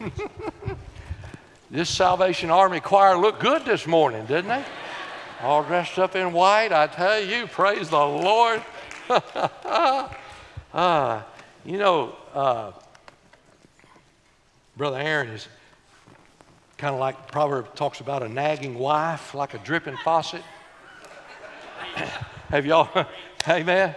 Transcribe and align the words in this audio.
this 1.70 1.88
Salvation 1.88 2.50
Army 2.50 2.80
choir 2.80 3.16
looked 3.16 3.40
good 3.40 3.64
this 3.64 3.86
morning, 3.86 4.24
didn't 4.26 4.48
they? 4.48 4.64
All 5.42 5.62
dressed 5.62 5.98
up 5.98 6.16
in 6.16 6.32
white. 6.32 6.72
I 6.72 6.86
tell 6.86 7.20
you, 7.20 7.46
praise 7.46 7.88
the 7.88 7.96
Lord. 7.96 8.62
uh, 10.72 11.22
you 11.64 11.78
know, 11.78 12.14
uh, 12.34 12.72
Brother 14.76 14.98
Aaron 14.98 15.28
is 15.28 15.48
kind 16.78 16.94
of 16.94 17.00
like 17.00 17.30
Proverbs 17.30 17.70
talks 17.74 18.00
about 18.00 18.22
a 18.22 18.28
nagging 18.28 18.78
wife, 18.78 19.34
like 19.34 19.54
a 19.54 19.58
dripping 19.58 19.96
faucet. 19.98 20.42
Have 22.48 22.64
y'all, 22.64 23.06
amen? 23.48 23.94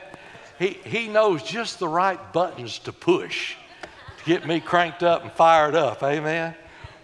He, 0.59 0.77
he 0.85 1.07
knows 1.07 1.43
just 1.43 1.79
the 1.79 1.87
right 1.87 2.33
buttons 2.33 2.79
to 2.79 2.91
push 2.91 3.55
get 4.25 4.47
me 4.47 4.59
cranked 4.59 5.03
up 5.03 5.23
and 5.23 5.31
fired 5.31 5.75
up, 5.75 6.01
amen? 6.03 6.55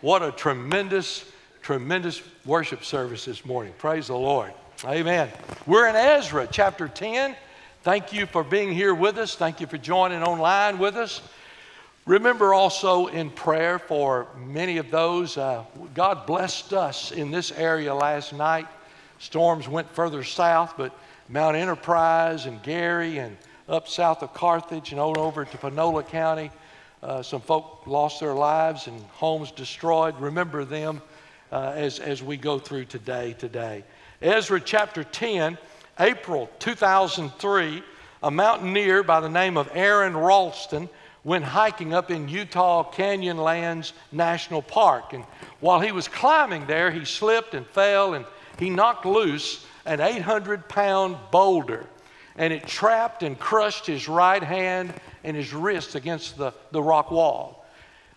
What 0.01 0.23
a 0.23 0.31
tremendous, 0.31 1.25
tremendous 1.61 2.21
worship 2.46 2.83
service 2.86 3.25
this 3.25 3.46
morning. 3.46 3.73
Praise 3.77 4.07
the 4.07 4.15
Lord. 4.15 4.54
Amen. 4.86 5.29
We're 5.65 5.87
in 5.87 5.96
Ezra 5.96 6.47
chapter 6.50 6.87
10. 6.87 7.36
Thank 7.83 8.13
you 8.13 8.25
for 8.25 8.43
being 8.43 8.71
here 8.71 8.93
with 8.93 9.18
us. 9.18 9.36
Thank 9.36 9.60
you 9.60 9.68
for 9.68 9.77
joining 9.77 10.24
online 10.24 10.79
with 10.79 10.96
us. 10.96 11.21
Remember 12.05 12.54
also 12.54 13.07
in 13.07 13.29
prayer 13.29 13.77
for 13.77 14.27
many 14.38 14.77
of 14.77 14.89
those. 14.89 15.38
Uh, 15.38 15.65
God 15.93 16.25
blessed 16.25 16.74
us 16.74 17.11
in 17.11 17.29
this 17.29 17.51
area 17.51 17.93
last 17.93 18.33
night. 18.33 18.68
Storms 19.19 19.68
went 19.68 19.89
further 19.93 20.24
south, 20.24 20.75
but 20.77 20.97
Mount 21.27 21.57
Enterprise 21.57 22.46
and 22.46 22.63
Gary 22.63 23.18
and 23.18 23.36
up 23.68 23.88
south 23.88 24.24
of 24.24 24.33
Carthage 24.33 24.91
and 24.91 24.99
on 24.99 25.18
over 25.18 25.46
to 25.46 25.57
Panola 25.57 26.04
County, 26.04 26.51
uh, 27.02 27.21
some 27.21 27.42
folk 27.42 27.84
lost 27.86 28.20
their 28.20 28.34
lives 28.34 28.88
and 28.88 29.02
homes 29.12 29.52
destroyed. 29.52 30.20
Remember 30.20 30.66
them 30.66 31.02
uh, 31.52 31.74
as, 31.75 32.00
as 32.00 32.22
we 32.22 32.38
go 32.38 32.59
through 32.59 32.86
today. 32.86 33.33
Today, 33.33 33.83
Ezra 34.22 34.59
chapter 34.59 35.03
10, 35.03 35.58
April 36.00 36.50
2003. 36.59 37.83
A 38.22 38.31
mountaineer 38.31 39.02
by 39.02 39.22
the 39.22 39.30
name 39.30 39.56
of 39.56 39.69
Aron 39.73 40.16
Ralston 40.16 40.89
went 41.23 41.45
hiking 41.45 41.94
up 41.94 42.11
in 42.11 42.28
Utah 42.28 42.89
Canyonlands 42.91 43.94
National 44.11 44.61
Park. 44.61 45.13
And 45.13 45.23
while 45.61 45.80
he 45.80 45.94
was 45.94 46.09
climbing 46.09 46.66
there, 46.66 46.91
he 46.91 47.06
slipped 47.06 47.53
and 47.53 47.66
fell 47.67 48.13
and 48.13 48.25
he 48.58 48.69
knocked 48.69 49.06
loose 49.06 49.66
an 49.86 50.02
800 50.02 50.67
pound 50.67 51.17
boulder. 51.31 51.86
And 52.36 52.52
it 52.52 52.67
trapped 52.67 53.23
and 53.23 53.39
crushed 53.39 53.86
his 53.86 54.09
right 54.09 54.44
hand 54.44 54.94
and 55.23 55.36
his 55.36 55.53
wrist 55.53 55.95
against 55.95 56.38
the, 56.38 56.53
the 56.72 56.81
rock 56.81 57.12
wall. 57.12 57.66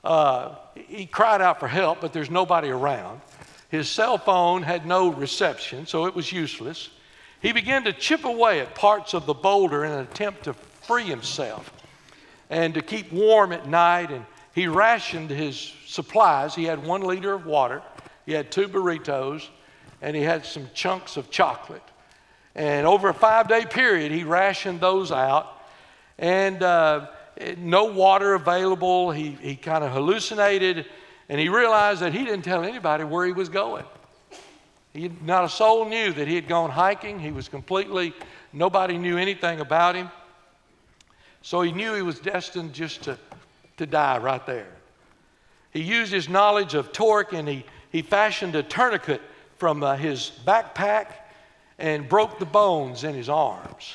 Uh, 0.05 0.57
he 0.75 1.07
cried 1.07 1.41
out 1.41 1.61
for 1.61 1.69
help, 1.69 2.01
but 2.01 2.13
there's 2.13 2.31
nobody 2.31 2.69
around. 2.69 3.21
His 3.69 3.89
cell 3.89 4.19
phone 4.19 4.63
had 4.63 4.85
no 4.85 5.09
reception, 5.13 5.87
so 5.87 6.07
it 6.07 6.15
was 6.15 6.33
useless. 6.33 6.91
He 7.41 7.53
began 7.53 7.85
to 7.85 7.93
chip 7.93 8.25
away 8.25 8.61
at 8.61 8.75
parts 8.75 9.15
of 9.15 9.27
the 9.27 9.35
boulder 9.35 9.85
in 9.85 9.93
an 9.93 10.01
attempt 10.01 10.45
to 10.45 10.53
free 10.53 11.05
himself 11.05 11.73
and 12.51 12.75
to 12.75 12.83
keep 12.83 13.13
warm 13.13 13.53
at 13.53 13.67
night. 13.67 14.11
And 14.11 14.25
he 14.55 14.67
rationed 14.69 15.31
his 15.31 15.73
supplies. 15.87 16.55
He 16.55 16.65
had 16.65 16.85
one 16.85 17.01
liter 17.01 17.33
of 17.33 17.47
water, 17.47 17.83
he 18.27 18.33
had 18.33 18.53
two 18.53 18.69
burritos, 18.69 19.49
and 20.01 20.15
he 20.15 20.23
had 20.23 20.45
some 20.45 20.69
chunks 20.75 21.17
of 21.17 21.31
chocolate. 21.31 21.83
And 22.55 22.87
over 22.87 23.09
a 23.09 23.15
five 23.15 23.49
day 23.49 23.65
period, 23.65 24.13
he 24.13 24.25
rationed 24.25 24.81
those 24.81 25.11
out. 25.11 25.52
And 26.23 26.63
uh, 26.63 27.09
no 27.59 27.85
water 27.85 28.33
available. 28.33 29.11
He, 29.11 29.33
he 29.33 29.57
kind 29.57 29.85
of 29.85 29.93
hallucinated 29.93 30.87
and 31.29 31.41
he 31.41 31.49
realized 31.49 32.01
that 32.01 32.13
he 32.13 32.25
didn't 32.25 32.43
tell 32.43 32.63
anybody 32.63 33.05
where 33.05 33.27
he 33.27 33.33
was 33.33 33.49
going. 33.49 33.85
He, 34.93 35.11
not 35.23 35.45
a 35.45 35.49
soul 35.49 35.87
knew 35.87 36.13
that 36.13 36.29
he 36.29 36.35
had 36.35 36.47
gone 36.47 36.71
hiking. 36.71 37.19
He 37.19 37.33
was 37.33 37.49
completely, 37.49 38.13
nobody 38.53 38.99
knew 38.99 39.17
anything 39.17 39.61
about 39.61 39.95
him. 39.95 40.11
So 41.41 41.63
he 41.63 41.73
knew 41.73 41.95
he 41.95 42.03
was 42.03 42.21
destined 42.21 42.73
just 42.73 43.03
to, 43.05 43.19
to 43.79 43.87
die 43.87 44.19
right 44.19 44.45
there. 44.47 44.71
He 45.73 45.81
used 45.83 46.13
his 46.13 46.29
knowledge 46.29 46.75
of 46.75 46.93
torque 46.93 47.33
and 47.33 47.49
he, 47.49 47.65
he 47.91 48.03
fashioned 48.03 48.55
a 48.55 48.63
tourniquet 48.63 49.23
from 49.57 49.83
uh, 49.83 49.97
his 49.97 50.33
backpack 50.47 51.07
and 51.79 52.09
broke 52.09 52.39
the 52.39 52.47
bones 52.47 53.05
in 53.05 53.15
his 53.15 53.29
arms. 53.29 53.95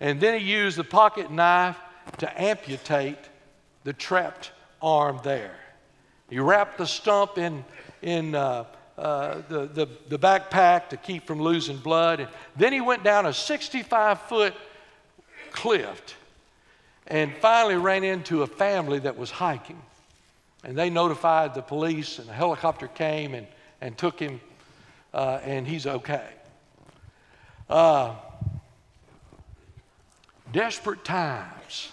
And 0.00 0.20
then 0.20 0.40
he 0.40 0.50
used 0.50 0.78
the 0.78 0.84
pocket 0.84 1.30
knife 1.30 1.76
to 2.18 2.42
amputate 2.42 3.18
the 3.84 3.92
trapped 3.92 4.50
arm 4.80 5.20
there. 5.22 5.54
He 6.28 6.38
wrapped 6.38 6.78
the 6.78 6.86
stump 6.86 7.38
in, 7.38 7.64
in 8.02 8.34
uh, 8.34 8.64
uh, 8.96 9.42
the, 9.48 9.66
the, 9.66 9.88
the 10.08 10.18
backpack 10.18 10.88
to 10.90 10.96
keep 10.96 11.26
from 11.26 11.40
losing 11.40 11.76
blood. 11.78 12.20
And 12.20 12.28
then 12.56 12.72
he 12.72 12.80
went 12.80 13.02
down 13.02 13.26
a 13.26 13.32
65 13.32 14.20
foot 14.22 14.54
cliff 15.50 16.16
and 17.06 17.34
finally 17.40 17.76
ran 17.76 18.04
into 18.04 18.42
a 18.42 18.46
family 18.46 19.00
that 19.00 19.16
was 19.16 19.30
hiking. 19.30 19.80
And 20.62 20.76
they 20.76 20.90
notified 20.90 21.54
the 21.54 21.62
police, 21.62 22.18
and 22.18 22.28
a 22.28 22.32
helicopter 22.32 22.86
came 22.86 23.34
and, 23.34 23.46
and 23.80 23.96
took 23.96 24.20
him, 24.20 24.40
uh, 25.14 25.40
and 25.42 25.66
he's 25.66 25.86
okay. 25.86 26.28
Uh, 27.68 28.14
desperate 30.52 31.04
times 31.04 31.90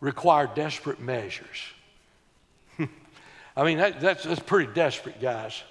require 0.00 0.48
desperate 0.54 1.00
measures. 1.00 1.64
I 3.56 3.64
mean, 3.64 3.78
that, 3.78 4.00
that's, 4.00 4.24
that's 4.24 4.40
pretty 4.40 4.72
desperate, 4.72 5.20
guys. 5.20 5.62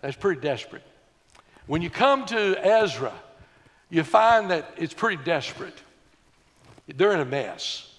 That's 0.00 0.16
pretty 0.16 0.40
desperate. 0.40 0.82
When 1.66 1.82
you 1.82 1.90
come 1.90 2.26
to 2.26 2.58
Ezra, 2.64 3.12
you 3.90 4.02
find 4.04 4.50
that 4.50 4.74
it's 4.76 4.94
pretty 4.94 5.22
desperate. 5.22 5.74
They're 6.86 7.12
in 7.12 7.20
a 7.20 7.24
mess. 7.24 7.92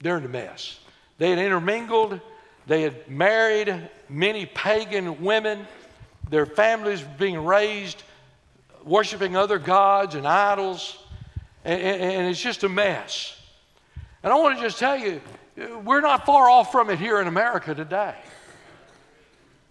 They're 0.00 0.18
in 0.18 0.24
a 0.24 0.28
mess. 0.28 0.78
They 1.18 1.30
had 1.30 1.38
intermingled, 1.38 2.20
they 2.66 2.82
had 2.82 3.08
married 3.08 3.88
many 4.08 4.46
pagan 4.46 5.22
women, 5.22 5.66
their 6.28 6.46
families 6.46 7.02
were 7.02 7.10
being 7.18 7.44
raised 7.44 8.02
worshiping 8.84 9.36
other 9.36 9.58
gods 9.58 10.14
and 10.14 10.26
idols, 10.26 10.98
and, 11.64 11.80
and, 11.80 12.02
and 12.02 12.28
it's 12.28 12.40
just 12.40 12.62
a 12.64 12.68
mess. 12.68 13.40
And 14.22 14.32
I 14.32 14.36
want 14.36 14.56
to 14.58 14.62
just 14.62 14.78
tell 14.78 14.98
you, 14.98 15.20
we're 15.84 16.00
not 16.00 16.26
far 16.26 16.48
off 16.48 16.72
from 16.72 16.90
it 16.90 16.98
here 16.98 17.20
in 17.20 17.26
America 17.26 17.74
today. 17.74 18.14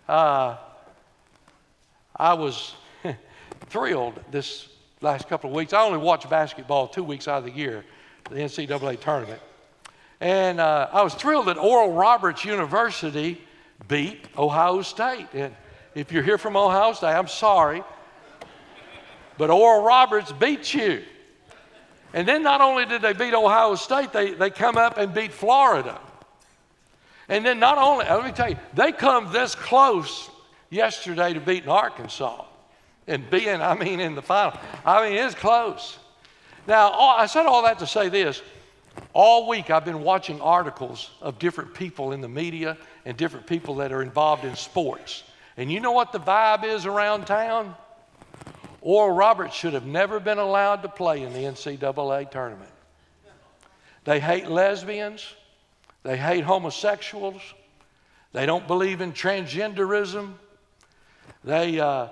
Uh, 0.08 0.58
I 2.16 2.34
was 2.34 2.76
thrilled 3.68 4.20
this 4.32 4.70
last 5.02 5.28
couple 5.28 5.50
of 5.50 5.56
weeks. 5.56 5.74
I 5.74 5.82
only 5.84 5.98
watch 5.98 6.30
basketball 6.30 6.88
two 6.88 7.04
weeks 7.04 7.28
out 7.28 7.40
of 7.40 7.46
the 7.46 7.52
year, 7.52 7.84
the 8.30 8.36
NCAA 8.36 9.00
tournament. 9.00 9.42
And 10.22 10.60
uh, 10.60 10.88
I 10.92 11.04
was 11.04 11.14
thrilled 11.14 11.48
that 11.48 11.58
Oral 11.58 11.92
Roberts 11.92 12.46
University 12.46 13.42
beat 13.88 14.26
Ohio 14.38 14.82
State. 14.82 15.28
And 15.34 15.54
if 15.96 16.12
you're 16.12 16.24
here 16.24 16.38
from 16.38 16.56
Ohio 16.56 16.94
State, 16.94 17.14
I'm 17.14 17.28
sorry, 17.28 17.84
but 19.38 19.50
Oral 19.50 19.84
Roberts 19.84 20.32
beat 20.32 20.74
you. 20.74 21.04
And 22.14 22.28
then 22.28 22.44
not 22.44 22.62
only 22.62 22.86
did 22.86 23.02
they 23.02 23.14
beat 23.14 23.34
Ohio 23.34 23.76
State, 23.76 24.14
they, 24.14 24.34
they 24.34 24.50
come 24.50 24.78
up 24.78 24.98
and 24.98 25.14
beat 25.14 25.34
Florida. 25.34 26.00
And 27.28 27.46
then 27.46 27.60
not 27.60 27.78
only, 27.78 28.06
let 28.06 28.24
me 28.24 28.32
tell 28.32 28.50
you, 28.50 28.58
they 28.74 28.92
come 28.92 29.32
this 29.32 29.56
close 29.56 30.30
yesterday 30.70 31.34
to 31.34 31.40
beating 31.40 31.70
Arkansas 31.70 32.46
and 33.08 33.28
being, 33.30 33.62
I 33.62 33.74
mean, 33.76 34.00
in 34.00 34.16
the 34.16 34.22
final. 34.22 34.60
I 34.86 35.10
mean, 35.10 35.18
it's 35.18 35.36
close. 35.36 35.98
Now, 36.68 36.90
all, 36.92 37.18
I 37.18 37.26
said 37.26 37.46
all 37.46 37.64
that 37.64 37.80
to 37.80 37.88
say 37.88 38.10
this. 38.10 38.42
All 39.14 39.48
week 39.48 39.70
I've 39.72 39.86
been 39.86 40.04
watching 40.04 40.40
articles 40.40 41.12
of 41.22 41.40
different 41.40 41.74
people 41.74 42.12
in 42.12 42.22
the 42.22 42.30
media 42.30 42.78
and 43.06 43.18
different 43.18 43.48
people 43.48 43.76
that 43.76 43.92
are 43.92 44.02
involved 44.02 44.46
in 44.46 44.56
sports. 44.56 45.24
And 45.58 45.72
you 45.72 45.80
know 45.80 45.92
what 45.92 46.12
the 46.12 46.20
vibe 46.20 46.64
is 46.64 46.86
around 46.86 47.26
town? 47.26 47.76
Oral 48.84 49.16
Roberts 49.16 49.56
should 49.56 49.74
have 49.74 49.86
never 49.86 50.20
been 50.20 50.40
allowed 50.40 50.84
to 50.84 50.90
play 50.90 51.24
in 51.24 51.32
the 51.32 51.40
NCAA 51.40 52.30
tournament. 52.30 52.70
They 54.04 54.20
hate 54.20 54.50
lesbians. 54.50 55.26
They 56.04 56.18
hate 56.18 56.44
homosexuals. 56.44 57.42
They 58.34 58.46
don't 58.46 58.68
believe 58.68 59.00
in 59.00 59.14
transgenderism. 59.14 60.34
They, 61.46 61.80
uh, 61.80 62.10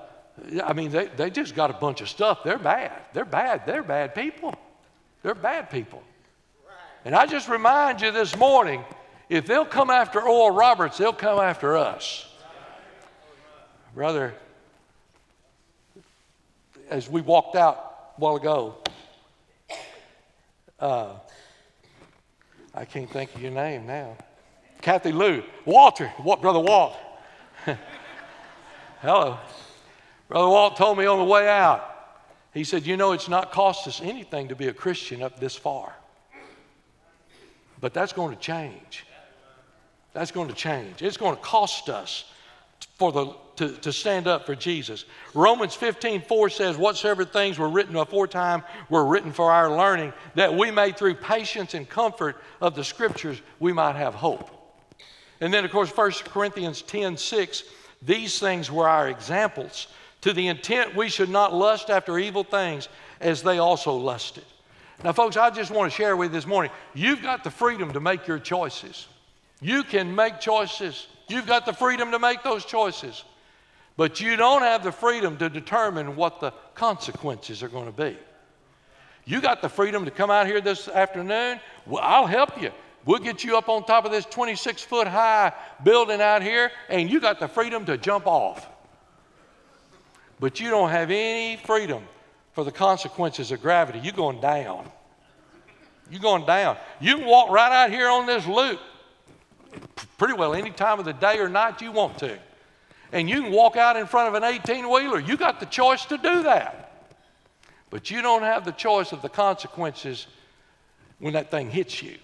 I 0.63 0.71
mean, 0.71 0.91
they, 0.91 1.07
they 1.07 1.29
just 1.29 1.56
got 1.56 1.71
a 1.71 1.73
bunch 1.73 2.00
of 2.00 2.07
stuff. 2.07 2.41
They're 2.45 2.57
bad. 2.57 2.94
They're 3.12 3.25
bad. 3.25 3.65
They're 3.65 3.83
bad 3.83 4.15
people. 4.15 4.56
They're 5.24 5.35
bad 5.35 5.69
people. 5.69 6.01
And 7.03 7.13
I 7.13 7.25
just 7.25 7.50
remind 7.50 8.00
you 8.00 8.12
this 8.12 8.38
morning 8.38 8.85
if 9.27 9.45
they'll 9.45 9.65
come 9.65 9.89
after 9.89 10.21
Oral 10.21 10.56
Roberts, 10.56 10.97
they'll 10.97 11.12
come 11.12 11.39
after 11.39 11.75
us. 11.75 12.27
Brother, 13.94 14.33
as 16.91 17.09
we 17.09 17.21
walked 17.21 17.55
out 17.55 18.11
a 18.17 18.19
while 18.19 18.35
ago, 18.35 18.75
uh, 20.79 21.13
I 22.75 22.85
can't 22.85 23.09
think 23.09 23.33
of 23.33 23.41
your 23.41 23.51
name 23.51 23.88
now. 23.88 24.17
Kathy 24.81 25.11
Lou, 25.11 25.41
Walter, 25.65 26.09
what, 26.17 26.41
Brother 26.41 26.59
Walt. 26.59 26.97
Hello. 29.01 29.38
Brother 30.27 30.47
Walt 30.47 30.75
told 30.75 30.97
me 30.97 31.05
on 31.05 31.19
the 31.19 31.25
way 31.25 31.47
out, 31.47 31.88
he 32.53 32.63
said, 32.65 32.85
You 32.85 32.97
know, 32.97 33.13
it's 33.13 33.29
not 33.29 33.51
cost 33.51 33.88
us 33.88 34.01
anything 34.01 34.49
to 34.49 34.55
be 34.55 34.67
a 34.67 34.73
Christian 34.73 35.23
up 35.23 35.39
this 35.39 35.55
far. 35.55 35.95
But 37.79 37.93
that's 37.93 38.11
going 38.11 38.35
to 38.35 38.41
change. 38.41 39.05
That's 40.13 40.31
going 40.31 40.49
to 40.49 40.53
change. 40.53 41.01
It's 41.01 41.17
going 41.17 41.35
to 41.35 41.41
cost 41.41 41.89
us 41.89 42.25
for 42.95 43.11
the, 43.13 43.33
to, 43.61 43.69
to 43.81 43.93
stand 43.93 44.27
up 44.27 44.47
for 44.47 44.55
Jesus. 44.55 45.05
Romans 45.35 45.75
15, 45.75 46.23
4 46.23 46.49
says, 46.49 46.77
Whatsoever 46.77 47.23
things 47.23 47.59
were 47.59 47.69
written 47.69 47.95
aforetime 47.95 48.63
were 48.89 49.05
written 49.05 49.31
for 49.31 49.51
our 49.51 49.69
learning, 49.69 50.13
that 50.33 50.55
we 50.57 50.71
may, 50.71 50.91
through 50.91 51.13
patience 51.13 51.75
and 51.75 51.87
comfort 51.87 52.41
of 52.59 52.73
the 52.73 52.83
scriptures, 52.83 53.39
we 53.59 53.71
might 53.71 53.95
have 53.95 54.15
hope. 54.15 54.49
And 55.41 55.53
then, 55.53 55.63
of 55.63 55.69
course, 55.69 55.95
1 55.95 56.11
Corinthians 56.25 56.81
10, 56.81 57.17
6, 57.17 57.63
these 58.01 58.39
things 58.39 58.71
were 58.71 58.89
our 58.89 59.09
examples, 59.09 59.87
to 60.21 60.33
the 60.33 60.47
intent 60.47 60.95
we 60.95 61.07
should 61.07 61.29
not 61.29 61.53
lust 61.53 61.91
after 61.91 62.17
evil 62.17 62.43
things 62.43 62.89
as 63.19 63.43
they 63.43 63.59
also 63.59 63.93
lusted. 63.93 64.45
Now, 65.03 65.13
folks, 65.13 65.37
I 65.37 65.51
just 65.51 65.69
want 65.69 65.91
to 65.91 65.95
share 65.95 66.17
with 66.17 66.31
you 66.31 66.33
this 66.33 66.47
morning 66.47 66.71
you've 66.95 67.21
got 67.21 67.43
the 67.43 67.51
freedom 67.51 67.93
to 67.93 67.99
make 67.99 68.25
your 68.25 68.39
choices. 68.39 69.07
You 69.61 69.83
can 69.83 70.15
make 70.15 70.39
choices. 70.39 71.05
You've 71.27 71.45
got 71.45 71.67
the 71.67 71.73
freedom 71.73 72.09
to 72.11 72.17
make 72.17 72.41
those 72.41 72.65
choices. 72.65 73.23
But 74.01 74.19
you 74.19 74.36
don't 74.36 74.63
have 74.63 74.83
the 74.83 74.92
freedom 74.92 75.38
to 75.38 75.48
determine 75.48 76.15
what 76.15 76.39
the 76.39 76.53
consequences 76.74 77.62
are 77.62 77.69
going 77.69 77.86
to 77.86 77.92
be. 77.92 78.18
You 79.25 79.42
got 79.42 79.62
the 79.62 79.69
freedom 79.69 80.06
to 80.06 80.09
come 80.09 80.31
out 80.31 80.48
here 80.48 80.59
this 80.59 80.88
afternoon. 80.88 81.59
Well, 81.86 82.01
I'll 82.03 82.25
help 82.25 82.59
you. 82.59 82.71
We'll 83.06 83.19
get 83.19 83.44
you 83.44 83.57
up 83.57 83.69
on 83.69 83.86
top 83.86 84.06
of 84.06 84.12
this 84.12 84.25
26 84.25 84.81
foot 84.81 85.06
high 85.06 85.53
building 85.83 86.19
out 86.19 86.42
here, 86.42 86.71
and 86.89 87.12
you 87.12 87.19
got 87.19 87.39
the 87.39 87.48
freedom 87.48 87.86
to 87.86 87.95
jump 87.95 88.25
off. 88.25 88.68
But 90.39 90.59
you 90.59 90.71
don't 90.71 90.89
have 90.89 91.12
any 91.12 91.57
freedom 91.57 92.01
for 92.53 92.63
the 92.63 92.71
consequences 92.71 93.51
of 93.51 93.62
gravity. 93.62 94.00
You're 94.00 94.13
going 94.13 94.42
down. 94.42 94.89
You're 96.09 96.21
going 96.21 96.48
down. 96.48 96.75
You 97.00 97.18
can 97.18 97.27
walk 97.27 97.51
right 97.51 97.71
out 97.71 97.92
here 97.92 98.09
on 98.09 98.25
this 98.25 98.48
loop 98.48 98.80
pretty 100.18 100.33
well 100.33 100.56
any 100.56 100.71
time 100.71 100.98
of 100.98 101.06
the 101.06 101.13
day 101.13 101.38
or 101.38 101.48
night 101.48 101.83
you 101.83 101.92
want 101.92 102.18
to. 102.18 102.39
And 103.11 103.29
you 103.29 103.43
can 103.43 103.51
walk 103.51 103.75
out 103.75 103.97
in 103.97 104.07
front 104.07 104.29
of 104.29 104.41
an 104.41 104.43
18 104.43 104.89
wheeler. 104.89 105.19
You 105.19 105.37
got 105.37 105.59
the 105.59 105.65
choice 105.65 106.05
to 106.05 106.17
do 106.17 106.43
that. 106.43 107.09
But 107.89 108.09
you 108.09 108.21
don't 108.21 108.43
have 108.43 108.63
the 108.63 108.71
choice 108.71 109.11
of 109.11 109.21
the 109.21 109.29
consequences 109.29 110.27
when 111.19 111.33
that 111.33 111.51
thing 111.51 111.69
hits 111.69 112.01
you. 112.01 112.17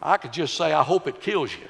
I 0.00 0.16
could 0.16 0.32
just 0.32 0.54
say, 0.54 0.72
I 0.72 0.82
hope 0.82 1.06
it 1.06 1.20
kills 1.20 1.52
you. 1.52 1.68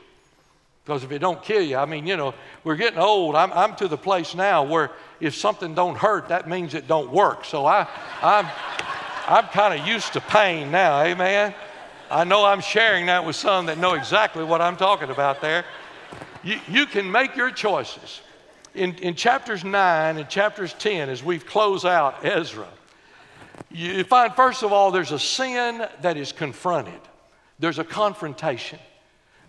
Because 0.84 1.02
if 1.02 1.10
it 1.10 1.18
don't 1.18 1.42
kill 1.42 1.62
you, 1.62 1.76
I 1.76 1.84
mean, 1.84 2.06
you 2.06 2.16
know, 2.16 2.32
we're 2.62 2.76
getting 2.76 3.00
old. 3.00 3.34
I'm, 3.34 3.52
I'm 3.52 3.74
to 3.76 3.88
the 3.88 3.98
place 3.98 4.36
now 4.36 4.62
where 4.62 4.92
if 5.18 5.34
something 5.34 5.74
don't 5.74 5.96
hurt, 5.96 6.28
that 6.28 6.48
means 6.48 6.74
it 6.74 6.86
don't 6.86 7.10
work. 7.10 7.44
So 7.44 7.66
I, 7.66 7.88
I'm, 8.22 8.46
I'm 9.26 9.48
kind 9.48 9.78
of 9.78 9.84
used 9.84 10.12
to 10.12 10.20
pain 10.20 10.70
now, 10.70 11.02
amen? 11.02 11.54
I 12.08 12.22
know 12.22 12.44
I'm 12.44 12.60
sharing 12.60 13.06
that 13.06 13.24
with 13.24 13.34
some 13.34 13.66
that 13.66 13.78
know 13.78 13.94
exactly 13.94 14.44
what 14.44 14.60
I'm 14.60 14.76
talking 14.76 15.10
about 15.10 15.40
there. 15.40 15.64
You, 16.46 16.60
you 16.68 16.86
can 16.86 17.10
make 17.10 17.34
your 17.34 17.50
choices. 17.50 18.20
In, 18.72 18.94
in 18.98 19.16
chapters 19.16 19.64
9 19.64 20.16
and 20.16 20.28
chapters 20.28 20.74
10, 20.74 21.08
as 21.08 21.24
we 21.24 21.40
close 21.40 21.84
out 21.84 22.24
Ezra, 22.24 22.68
you 23.68 24.04
find, 24.04 24.32
first 24.32 24.62
of 24.62 24.72
all, 24.72 24.92
there's 24.92 25.10
a 25.10 25.18
sin 25.18 25.84
that 26.02 26.16
is 26.16 26.30
confronted, 26.30 27.00
there's 27.58 27.80
a 27.80 27.84
confrontation. 27.84 28.78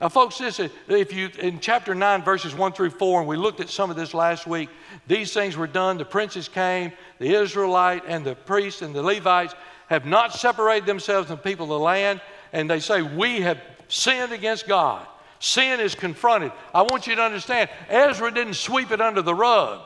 Now, 0.01 0.09
folks, 0.09 0.39
this 0.39 0.59
is, 0.59 0.71
if 0.87 1.13
you 1.13 1.29
in 1.37 1.59
chapter 1.59 1.93
9, 1.93 2.23
verses 2.23 2.55
1 2.55 2.73
through 2.73 2.89
4, 2.89 3.19
and 3.19 3.29
we 3.29 3.37
looked 3.37 3.59
at 3.59 3.69
some 3.69 3.91
of 3.91 3.95
this 3.95 4.15
last 4.15 4.47
week, 4.47 4.69
these 5.05 5.31
things 5.31 5.55
were 5.55 5.67
done. 5.67 5.99
The 5.99 6.05
princes 6.05 6.47
came, 6.47 6.91
the 7.19 7.35
Israelite 7.35 8.05
and 8.07 8.25
the 8.25 8.33
priests 8.33 8.81
and 8.81 8.95
the 8.95 9.03
Levites 9.03 9.53
have 9.87 10.07
not 10.07 10.33
separated 10.33 10.87
themselves 10.87 11.27
from 11.27 11.35
the 11.35 11.43
people 11.43 11.65
of 11.65 11.69
the 11.69 11.79
land, 11.79 12.21
and 12.53 12.67
they 12.67 12.79
say, 12.79 13.03
We 13.03 13.41
have 13.41 13.61
sinned 13.87 14.31
against 14.31 14.67
God. 14.67 15.05
Sin 15.39 15.79
is 15.79 15.95
confronted. 15.95 16.51
I 16.73 16.81
want 16.81 17.07
you 17.07 17.15
to 17.15 17.21
understand, 17.21 17.69
Ezra 17.89 18.33
didn't 18.33 18.55
sweep 18.55 18.91
it 18.91 19.01
under 19.01 19.21
the 19.21 19.35
rug. 19.35 19.81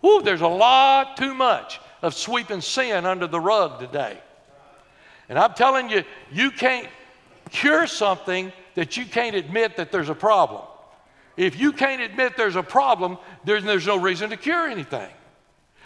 Whew, 0.00 0.22
there's 0.22 0.40
a 0.40 0.48
lot 0.48 1.16
too 1.16 1.34
much 1.34 1.80
of 2.02 2.14
sweeping 2.14 2.60
sin 2.60 3.04
under 3.04 3.26
the 3.26 3.40
rug 3.40 3.78
today. 3.78 4.18
And 5.28 5.38
I'm 5.38 5.52
telling 5.52 5.90
you, 5.90 6.04
you 6.32 6.50
can't 6.50 6.88
cure 7.50 7.86
something 7.86 8.52
that 8.74 8.96
you 8.96 9.04
can't 9.04 9.36
admit 9.36 9.76
that 9.76 9.92
there's 9.92 10.08
a 10.08 10.14
problem. 10.14 10.62
If 11.36 11.58
you 11.58 11.72
can't 11.72 12.02
admit 12.02 12.36
there's 12.36 12.56
a 12.56 12.62
problem, 12.62 13.18
there's, 13.44 13.62
there's 13.64 13.86
no 13.86 13.96
reason 13.96 14.30
to 14.30 14.36
cure 14.36 14.68
anything. 14.68 15.08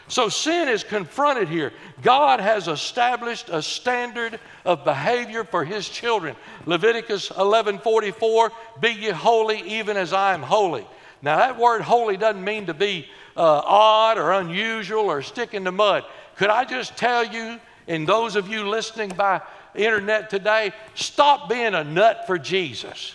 So 0.09 0.29
sin 0.29 0.69
is 0.69 0.85
confronted 0.85 1.49
here. 1.49 1.73
God 2.03 2.41
has 2.41 2.69
established 2.69 3.49
a 3.49 3.63
standard 3.63 4.39
of 4.65 4.85
behavior 4.85 5.45
for 5.45 5.65
his 5.65 5.89
children. 5.89 6.37
Leviticus 6.67 7.31
11:44, 7.31 8.53
"Be 8.81 8.91
ye 8.91 9.11
holy 9.11 9.61
even 9.63 9.97
as 9.97 10.13
I 10.13 10.35
am 10.35 10.43
holy." 10.43 10.87
Now 11.23 11.39
that 11.39 11.57
word 11.57 11.81
holy 11.81 12.17
doesn't 12.17 12.45
mean 12.45 12.67
to 12.67 12.75
be 12.75 13.09
uh, 13.37 13.63
odd 13.65 14.19
or 14.19 14.33
unusual 14.33 15.11
or 15.11 15.23
stick 15.23 15.55
in 15.55 15.65
the 15.65 15.73
mud. 15.73 16.05
Could 16.37 16.51
I 16.51 16.65
just 16.65 16.97
tell 16.97 17.25
you 17.25 17.59
and 17.87 18.07
those 18.07 18.37
of 18.37 18.49
you 18.49 18.69
listening 18.69 19.11
by 19.11 19.43
internet 19.75 20.31
today, 20.31 20.73
stop 20.95 21.49
being 21.49 21.75
a 21.75 21.85
nut 21.85 22.27
for 22.27 22.39
Jesus. 22.39 23.15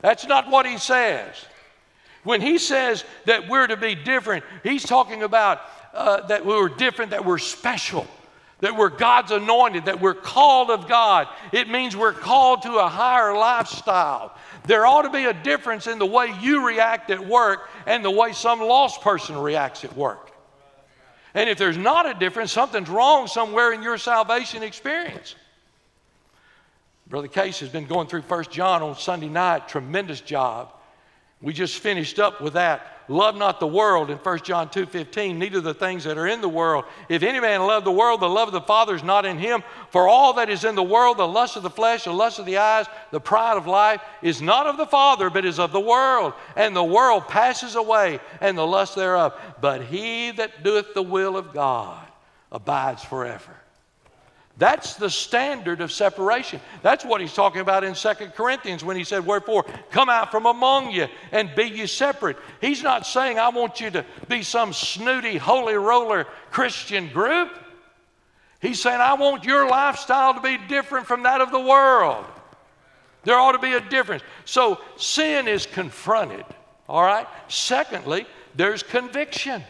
That's 0.00 0.26
not 0.26 0.50
what 0.50 0.66
he 0.66 0.78
says. 0.78 1.34
When 2.24 2.40
he 2.40 2.58
says 2.58 3.04
that 3.26 3.48
we're 3.48 3.66
to 3.66 3.76
be 3.76 3.94
different, 3.94 4.44
he's 4.62 4.84
talking 4.84 5.22
about 5.22 5.60
uh, 5.94 6.26
that 6.26 6.44
we 6.44 6.54
were 6.54 6.68
different, 6.68 7.10
that 7.12 7.24
we're 7.24 7.38
special, 7.38 8.06
that 8.60 8.76
we're 8.76 8.88
God's 8.88 9.30
anointed, 9.30 9.86
that 9.86 10.00
we're 10.00 10.14
called 10.14 10.70
of 10.70 10.88
God. 10.88 11.28
It 11.52 11.68
means 11.68 11.96
we're 11.96 12.12
called 12.12 12.62
to 12.62 12.76
a 12.76 12.88
higher 12.88 13.34
lifestyle. 13.34 14.34
There 14.66 14.84
ought 14.86 15.02
to 15.02 15.10
be 15.10 15.24
a 15.24 15.32
difference 15.32 15.86
in 15.86 15.98
the 15.98 16.06
way 16.06 16.34
you 16.40 16.66
react 16.66 17.10
at 17.10 17.26
work 17.26 17.68
and 17.86 18.04
the 18.04 18.10
way 18.10 18.32
some 18.32 18.60
lost 18.60 19.00
person 19.00 19.36
reacts 19.36 19.84
at 19.84 19.96
work. 19.96 20.30
And 21.34 21.48
if 21.48 21.58
there's 21.58 21.76
not 21.76 22.06
a 22.06 22.14
difference, 22.14 22.52
something's 22.52 22.88
wrong 22.88 23.26
somewhere 23.26 23.72
in 23.72 23.82
your 23.82 23.98
salvation 23.98 24.62
experience. 24.62 25.34
Brother 27.08 27.28
Case 27.28 27.60
has 27.60 27.70
been 27.70 27.86
going 27.86 28.06
through 28.06 28.22
First 28.22 28.50
John 28.50 28.82
on 28.82 28.96
Sunday 28.96 29.28
night, 29.28 29.68
tremendous 29.68 30.20
job. 30.20 30.72
We 31.40 31.52
just 31.52 31.78
finished 31.78 32.18
up 32.18 32.40
with 32.40 32.54
that. 32.54 32.94
Love 33.10 33.36
not 33.36 33.58
the 33.58 33.66
world 33.66 34.10
in 34.10 34.18
1 34.18 34.44
John 34.44 34.68
2:15, 34.68 35.38
neither 35.38 35.60
the 35.60 35.72
things 35.72 36.04
that 36.04 36.18
are 36.18 36.26
in 36.26 36.42
the 36.42 36.48
world. 36.48 36.84
If 37.08 37.22
any 37.22 37.40
man 37.40 37.62
love 37.62 37.84
the 37.84 37.92
world, 37.92 38.20
the 38.20 38.28
love 38.28 38.48
of 38.48 38.52
the 38.52 38.60
Father 38.60 38.94
is 38.94 39.02
not 39.02 39.24
in 39.24 39.38
him. 39.38 39.62
For 39.90 40.08
all 40.08 40.34
that 40.34 40.50
is 40.50 40.64
in 40.64 40.74
the 40.74 40.82
world, 40.82 41.16
the 41.16 41.26
lust 41.26 41.56
of 41.56 41.62
the 41.62 41.70
flesh, 41.70 42.04
the 42.04 42.12
lust 42.12 42.38
of 42.38 42.44
the 42.44 42.58
eyes, 42.58 42.86
the 43.10 43.20
pride 43.20 43.56
of 43.56 43.66
life, 43.66 44.02
is 44.20 44.42
not 44.42 44.66
of 44.66 44.76
the 44.76 44.86
Father, 44.86 45.30
but 45.30 45.46
is 45.46 45.58
of 45.58 45.72
the 45.72 45.80
world. 45.80 46.34
And 46.54 46.76
the 46.76 46.84
world 46.84 47.28
passes 47.28 47.76
away, 47.76 48.20
and 48.42 48.58
the 48.58 48.66
lust 48.66 48.94
thereof. 48.94 49.32
But 49.60 49.84
he 49.84 50.32
that 50.32 50.62
doeth 50.62 50.92
the 50.92 51.02
will 51.02 51.36
of 51.36 51.54
God 51.54 52.06
abides 52.52 53.04
forever. 53.04 53.56
That's 54.58 54.94
the 54.94 55.08
standard 55.08 55.80
of 55.80 55.92
separation. 55.92 56.60
That's 56.82 57.04
what 57.04 57.20
he's 57.20 57.32
talking 57.32 57.60
about 57.60 57.84
in 57.84 57.94
Second 57.94 58.34
Corinthians 58.34 58.82
when 58.84 58.96
he 58.96 59.04
said, 59.04 59.24
Wherefore, 59.24 59.64
come 59.92 60.08
out 60.08 60.32
from 60.32 60.46
among 60.46 60.90
you 60.90 61.06
and 61.30 61.54
be 61.54 61.64
ye 61.64 61.86
separate. 61.86 62.36
He's 62.60 62.82
not 62.82 63.06
saying, 63.06 63.38
I 63.38 63.50
want 63.50 63.80
you 63.80 63.90
to 63.92 64.04
be 64.28 64.42
some 64.42 64.72
snooty, 64.72 65.36
holy 65.36 65.74
roller 65.74 66.26
Christian 66.50 67.08
group. 67.08 67.56
He's 68.60 68.82
saying, 68.82 69.00
I 69.00 69.14
want 69.14 69.44
your 69.44 69.68
lifestyle 69.68 70.34
to 70.34 70.40
be 70.40 70.58
different 70.66 71.06
from 71.06 71.22
that 71.22 71.40
of 71.40 71.52
the 71.52 71.60
world. 71.60 72.24
There 73.22 73.38
ought 73.38 73.52
to 73.52 73.60
be 73.60 73.74
a 73.74 73.80
difference. 73.80 74.24
So 74.44 74.80
sin 74.96 75.46
is 75.46 75.66
confronted, 75.66 76.44
all 76.88 77.04
right? 77.04 77.28
Secondly, 77.46 78.26
there's 78.56 78.82
conviction. 78.82 79.62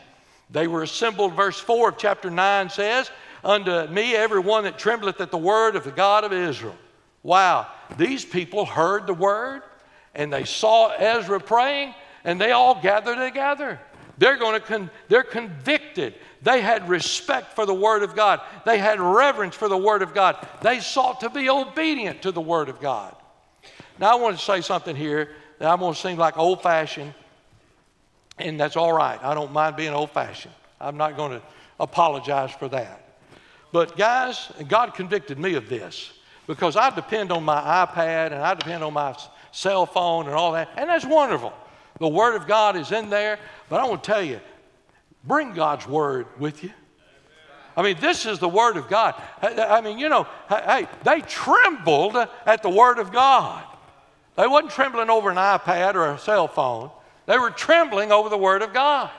They 0.50 0.66
were 0.66 0.82
assembled, 0.82 1.34
verse 1.34 1.60
4 1.60 1.90
of 1.90 1.98
chapter 1.98 2.30
9 2.30 2.70
says, 2.70 3.10
unto 3.44 3.86
me 3.88 4.14
every 4.14 4.40
one 4.40 4.64
that 4.64 4.78
trembleth 4.78 5.20
at 5.20 5.30
the 5.30 5.38
word 5.38 5.76
of 5.76 5.84
the 5.84 5.90
God 5.90 6.24
of 6.24 6.32
Israel. 6.32 6.76
Wow, 7.22 7.66
these 7.96 8.24
people 8.24 8.64
heard 8.64 9.06
the 9.06 9.14
word 9.14 9.62
and 10.14 10.32
they 10.32 10.44
saw 10.44 10.90
Ezra 10.90 11.40
praying 11.40 11.94
and 12.24 12.40
they 12.40 12.52
all 12.52 12.80
gathered 12.80 13.16
together. 13.16 13.80
They're 14.18 14.36
going 14.36 14.60
to 14.60 14.66
con- 14.66 14.90
they're 15.08 15.22
convicted. 15.22 16.14
They 16.42 16.60
had 16.60 16.88
respect 16.88 17.54
for 17.54 17.66
the 17.66 17.74
word 17.74 18.02
of 18.02 18.16
God. 18.16 18.40
They 18.66 18.78
had 18.78 19.00
reverence 19.00 19.54
for 19.54 19.68
the 19.68 19.76
word 19.76 20.02
of 20.02 20.14
God. 20.14 20.46
They 20.60 20.80
sought 20.80 21.20
to 21.20 21.30
be 21.30 21.48
obedient 21.48 22.22
to 22.22 22.32
the 22.32 22.40
word 22.40 22.68
of 22.68 22.80
God. 22.80 23.14
Now 23.98 24.12
I 24.12 24.14
want 24.16 24.38
to 24.38 24.44
say 24.44 24.60
something 24.60 24.96
here 24.96 25.30
that 25.58 25.70
I'm 25.70 25.80
going 25.80 25.94
to 25.94 26.00
seem 26.00 26.16
like 26.16 26.36
old 26.36 26.62
fashioned, 26.62 27.14
and 28.38 28.58
that's 28.58 28.76
all 28.76 28.92
right. 28.92 29.22
I 29.22 29.34
don't 29.34 29.52
mind 29.52 29.76
being 29.76 29.92
old 29.92 30.10
fashioned. 30.10 30.54
I'm 30.80 30.96
not 30.96 31.16
going 31.16 31.32
to 31.32 31.42
apologize 31.80 32.52
for 32.52 32.68
that. 32.68 33.07
But 33.72 33.96
guys, 33.96 34.50
God 34.66 34.94
convicted 34.94 35.38
me 35.38 35.54
of 35.54 35.68
this 35.68 36.12
because 36.46 36.76
I 36.76 36.90
depend 36.90 37.30
on 37.32 37.44
my 37.44 37.60
iPad 37.86 38.32
and 38.32 38.36
I 38.36 38.54
depend 38.54 38.82
on 38.82 38.94
my, 38.94 39.14
cell 39.52 39.86
phone 39.86 40.26
and 40.26 40.34
all 40.34 40.52
that. 40.52 40.70
And 40.76 40.88
that's 40.88 41.04
wonderful. 41.04 41.52
The 41.98 42.08
Word 42.08 42.36
of 42.36 42.46
God 42.46 42.76
is 42.76 42.92
in 42.92 43.10
there. 43.10 43.38
But 43.68 43.80
I 43.80 43.88
want 43.88 44.04
to 44.04 44.10
tell 44.10 44.22
you, 44.22 44.40
bring 45.24 45.52
God's 45.52 45.86
Word 45.86 46.26
with 46.38 46.62
you. 46.62 46.70
I 47.76 47.82
mean, 47.82 47.96
this 48.00 48.26
is 48.26 48.38
the 48.38 48.48
Word 48.48 48.76
of 48.76 48.88
God. 48.88 49.14
I 49.40 49.80
mean, 49.80 49.98
you 49.98 50.08
know, 50.08 50.26
hey, 50.48 50.88
they 51.04 51.20
trembled 51.22 52.16
at 52.16 52.62
the 52.62 52.70
Word 52.70 52.98
of 52.98 53.12
God. 53.12 53.64
They 54.36 54.46
wasn't 54.46 54.72
trembling 54.72 55.10
over 55.10 55.30
an 55.30 55.36
iPad 55.36 55.94
or 55.94 56.12
a 56.12 56.18
cell 56.18 56.48
phone. 56.48 56.90
They 57.26 57.38
were 57.38 57.50
trembling 57.50 58.12
over 58.12 58.28
the 58.28 58.38
Word 58.38 58.62
of 58.62 58.72
God. 58.72 59.10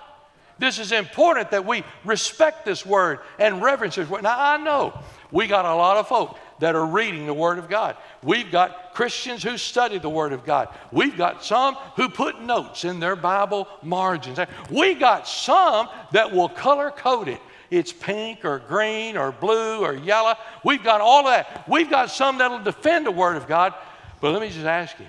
This 0.59 0.77
is 0.77 0.91
important 0.91 1.51
that 1.51 1.65
we 1.65 1.83
respect 2.03 2.65
this 2.65 2.85
Word 2.85 3.19
and 3.39 3.61
reverence 3.61 3.95
this 3.95 4.09
Word. 4.09 4.23
Now, 4.23 4.35
I 4.37 4.57
know 4.57 4.99
we 5.31 5.47
got 5.47 5.65
a 5.65 5.73
lot 5.73 5.97
of 5.97 6.07
folk 6.07 6.37
that 6.59 6.75
are 6.75 6.85
reading 6.85 7.25
the 7.25 7.33
Word 7.33 7.57
of 7.57 7.69
God. 7.69 7.95
We've 8.21 8.51
got 8.51 8.93
Christians 8.93 9.41
who 9.41 9.57
study 9.57 9.97
the 9.97 10.09
Word 10.09 10.33
of 10.33 10.45
God. 10.45 10.67
We've 10.91 11.17
got 11.17 11.43
some 11.43 11.75
who 11.95 12.09
put 12.09 12.41
notes 12.41 12.83
in 12.83 12.99
their 12.99 13.15
Bible 13.15 13.67
margins. 13.81 14.39
We 14.69 14.93
got 14.93 15.27
some 15.27 15.87
that 16.11 16.31
will 16.31 16.49
color 16.49 16.91
code 16.91 17.29
it. 17.29 17.41
It's 17.71 17.93
pink 17.93 18.43
or 18.43 18.59
green 18.59 19.15
or 19.15 19.31
blue 19.31 19.81
or 19.81 19.93
yellow. 19.93 20.35
We've 20.65 20.83
got 20.83 21.01
all 21.01 21.25
that. 21.25 21.69
We've 21.69 21.89
got 21.89 22.09
some 22.09 22.39
that'll 22.39 22.63
defend 22.63 23.05
the 23.05 23.11
Word 23.11 23.37
of 23.37 23.47
God. 23.47 23.73
But 24.19 24.33
let 24.33 24.41
me 24.41 24.49
just 24.49 24.65
ask 24.65 24.99
you 24.99 25.05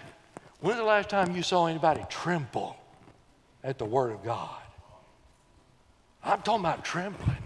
when's 0.60 0.78
the 0.78 0.84
last 0.84 1.08
time 1.08 1.34
you 1.34 1.42
saw 1.42 1.66
anybody 1.66 2.04
tremble 2.08 2.76
at 3.64 3.78
the 3.78 3.86
Word 3.86 4.12
of 4.12 4.22
God? 4.22 4.59
I'm 6.22 6.42
talking 6.42 6.60
about 6.60 6.84
trembling 6.84 7.36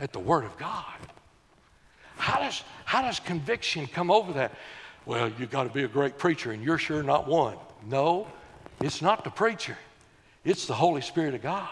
at 0.00 0.12
the 0.12 0.18
Word 0.18 0.44
of 0.44 0.56
God. 0.56 0.84
How 2.16 2.40
does, 2.40 2.62
how 2.84 3.02
does 3.02 3.20
conviction 3.20 3.86
come 3.86 4.10
over 4.10 4.32
that? 4.34 4.52
Well, 5.04 5.30
you've 5.38 5.50
got 5.50 5.64
to 5.64 5.70
be 5.70 5.84
a 5.84 5.88
great 5.88 6.18
preacher, 6.18 6.52
and 6.52 6.62
you're 6.62 6.78
sure 6.78 7.02
not 7.02 7.28
one. 7.28 7.56
No, 7.88 8.26
it's 8.80 9.02
not 9.02 9.24
the 9.24 9.30
preacher, 9.30 9.76
it's 10.44 10.66
the 10.66 10.74
Holy 10.74 11.00
Spirit 11.00 11.34
of 11.34 11.42
God. 11.42 11.68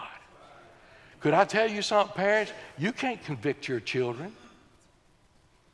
Could 1.19 1.33
I 1.33 1.45
tell 1.45 1.69
you 1.69 1.81
something, 1.81 2.15
parents? 2.15 2.51
You 2.77 2.91
can't 2.91 3.23
convict 3.23 3.67
your 3.67 3.79
children. 3.79 4.35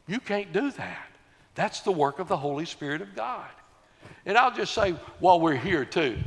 You 0.07 0.19
can't 0.19 0.53
do 0.53 0.71
that. 0.71 1.07
That's 1.55 1.81
the 1.81 1.91
work 1.91 2.19
of 2.19 2.27
the 2.27 2.37
Holy 2.37 2.65
Spirit 2.65 3.01
of 3.01 3.13
God. 3.15 3.49
And 4.25 4.37
I'll 4.37 4.53
just 4.53 4.73
say 4.73 4.91
while 5.19 5.39
we're 5.39 5.57
here, 5.57 5.83
too, 5.83 6.17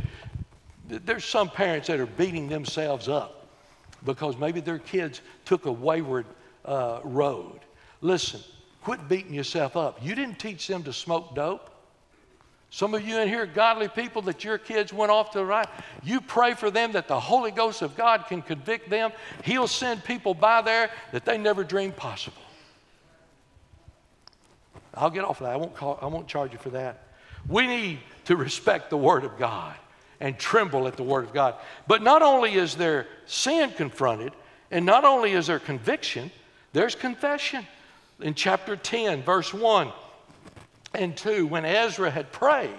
there's 0.89 1.25
some 1.25 1.49
parents 1.49 1.89
that 1.89 2.01
are 2.01 2.07
beating 2.07 2.49
themselves 2.49 3.09
up 3.09 3.44
because 4.05 4.37
maybe 4.39 4.61
their 4.61 4.79
kids 4.79 5.21
took 5.45 5.67
a 5.67 5.73
wayward 5.73 6.27
uh, 6.65 7.01
road. 7.05 7.61
Listen, 8.01 8.41
quit 8.83 9.09
beating 9.09 9.35
yourself 9.35 9.77
up. 9.77 10.05
You 10.05 10.15
didn't 10.15 10.39
teach 10.39 10.67
them 10.67 10.83
to 10.85 10.93
smoke 10.93 11.35
dope. 11.35 11.71
Some 12.71 12.93
of 12.93 13.07
you 13.07 13.19
in 13.19 13.29
here, 13.29 13.47
godly 13.47 13.89
people, 13.89 14.21
that 14.23 14.43
your 14.43 14.59
kids 14.59 14.93
went 14.93 15.13
off 15.13 15.31
to 15.31 15.39
the 15.39 15.45
right, 15.45 15.69
you 16.03 16.21
pray 16.21 16.55
for 16.55 16.73
them 16.73 16.93
that 16.93 17.07
the 17.07 17.21
Holy 17.21 17.53
Ghost 17.53 17.83
of 17.83 17.97
God 17.97 18.27
can 18.29 18.43
convict 18.43 18.91
them. 18.91 19.13
He'll 19.45 19.69
send 19.69 20.03
people 20.03 20.35
by 20.35 20.61
there 20.61 20.91
that 21.13 21.25
they 21.25 21.39
never 21.39 21.63
dreamed 21.63 21.97
possible. 21.97 22.43
I'll 24.93 25.11
get 25.11 25.25
off 25.25 25.41
of 25.41 25.47
that. 25.47 25.53
I 25.53 25.57
won't, 25.57 25.75
call, 25.75 25.99
I 26.03 26.07
won't 26.07 26.27
charge 26.27 26.53
you 26.53 26.59
for 26.59 26.71
that. 26.71 27.09
We 27.49 27.67
need 27.67 28.01
to 28.25 28.37
respect 28.37 28.91
the 28.91 28.97
Word 28.97 29.25
of 29.25 29.39
God 29.39 29.77
and 30.21 30.39
tremble 30.39 30.87
at 30.87 30.97
the 30.97 31.03
Word 31.03 31.25
of 31.25 31.33
God. 31.33 31.55
But 31.87 32.03
not 32.03 32.23
only 32.23 32.55
is 32.55 32.75
there 32.75 33.07
sin 33.27 33.71
confronted, 33.71 34.33
and 34.71 34.85
not 34.87 35.05
only 35.05 35.33
is 35.33 35.47
there 35.47 35.59
conviction, 35.59 36.31
there's 36.73 36.95
confession 36.95 37.67
in 38.21 38.35
chapter 38.35 38.77
10, 38.77 39.23
verse 39.23 39.53
1 39.53 39.93
and 40.95 41.17
2, 41.17 41.47
when 41.47 41.65
Ezra 41.65 42.11
had 42.11 42.33
prayed, 42.33 42.71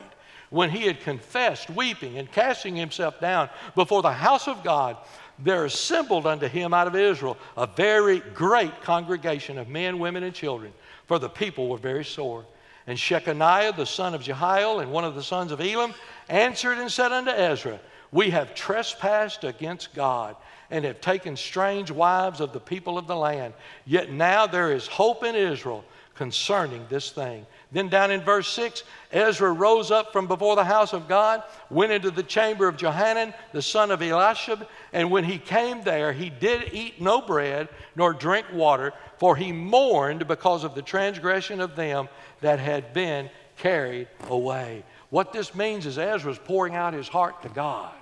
when 0.49 0.69
he 0.69 0.83
had 0.83 1.01
confessed, 1.01 1.69
weeping 1.69 2.17
and 2.17 2.31
casting 2.31 2.75
himself 2.75 3.19
down 3.19 3.49
before 3.75 4.01
the 4.01 4.11
house 4.11 4.47
of 4.47 4.63
God, 4.63 4.97
there 5.39 5.65
assembled 5.65 6.25
unto 6.25 6.47
him 6.47 6.73
out 6.73 6.87
of 6.87 6.95
Israel 6.95 7.37
a 7.57 7.67
very 7.67 8.19
great 8.19 8.81
congregation 8.81 9.57
of 9.57 9.67
men, 9.67 9.99
women, 9.99 10.23
and 10.23 10.33
children, 10.33 10.71
for 11.07 11.19
the 11.19 11.29
people 11.29 11.67
were 11.67 11.77
very 11.77 12.05
sore. 12.05 12.45
And 12.87 12.97
Shechaniah, 12.97 13.75
the 13.75 13.85
son 13.85 14.13
of 14.13 14.21
Jehiel, 14.21 14.79
and 14.79 14.91
one 14.91 15.03
of 15.03 15.15
the 15.15 15.23
sons 15.23 15.51
of 15.51 15.59
Elam, 15.59 15.93
answered 16.29 16.77
and 16.77 16.91
said 16.91 17.11
unto 17.11 17.31
Ezra, 17.31 17.79
We 18.11 18.29
have 18.31 18.55
trespassed 18.55 19.43
against 19.43 19.93
God 19.93 20.35
and 20.69 20.85
have 20.85 21.01
taken 21.01 21.35
strange 21.35 21.91
wives 21.91 22.41
of 22.41 22.53
the 22.53 22.59
people 22.59 22.97
of 22.97 23.07
the 23.07 23.15
land. 23.15 23.53
Yet 23.85 24.11
now 24.11 24.47
there 24.47 24.71
is 24.71 24.87
hope 24.87 25.23
in 25.23 25.35
Israel 25.35 25.85
concerning 26.15 26.85
this 26.89 27.11
thing. 27.11 27.45
Then 27.71 27.89
down 27.89 28.09
in 28.09 28.21
verse 28.21 28.47
6, 28.53 28.83
Ezra 29.11 29.51
rose 29.51 29.91
up 29.91 30.13
from 30.13 30.27
before 30.27 30.55
the 30.55 30.63
house 30.63 30.93
of 30.93 31.09
God, 31.09 31.43
went 31.69 31.91
into 31.91 32.09
the 32.09 32.23
chamber 32.23 32.67
of 32.67 32.77
Johanan, 32.77 33.33
the 33.51 33.61
son 33.61 33.91
of 33.91 34.01
Eliashib, 34.01 34.65
and 34.93 35.11
when 35.11 35.25
he 35.25 35.37
came 35.37 35.81
there, 35.83 36.13
he 36.13 36.29
did 36.29 36.73
eat 36.73 37.01
no 37.01 37.21
bread 37.21 37.67
nor 37.95 38.13
drink 38.13 38.45
water, 38.53 38.93
for 39.17 39.35
he 39.35 39.51
mourned 39.51 40.27
because 40.27 40.63
of 40.63 40.73
the 40.73 40.81
transgression 40.81 41.59
of 41.59 41.75
them 41.75 42.07
that 42.39 42.59
had 42.59 42.93
been 42.93 43.29
carried 43.57 44.07
away. 44.29 44.83
What 45.09 45.33
this 45.33 45.55
means 45.55 45.85
is 45.85 45.97
Ezra's 45.97 46.39
pouring 46.39 46.75
out 46.75 46.93
his 46.93 47.07
heart 47.07 47.41
to 47.43 47.49
God. 47.49 47.93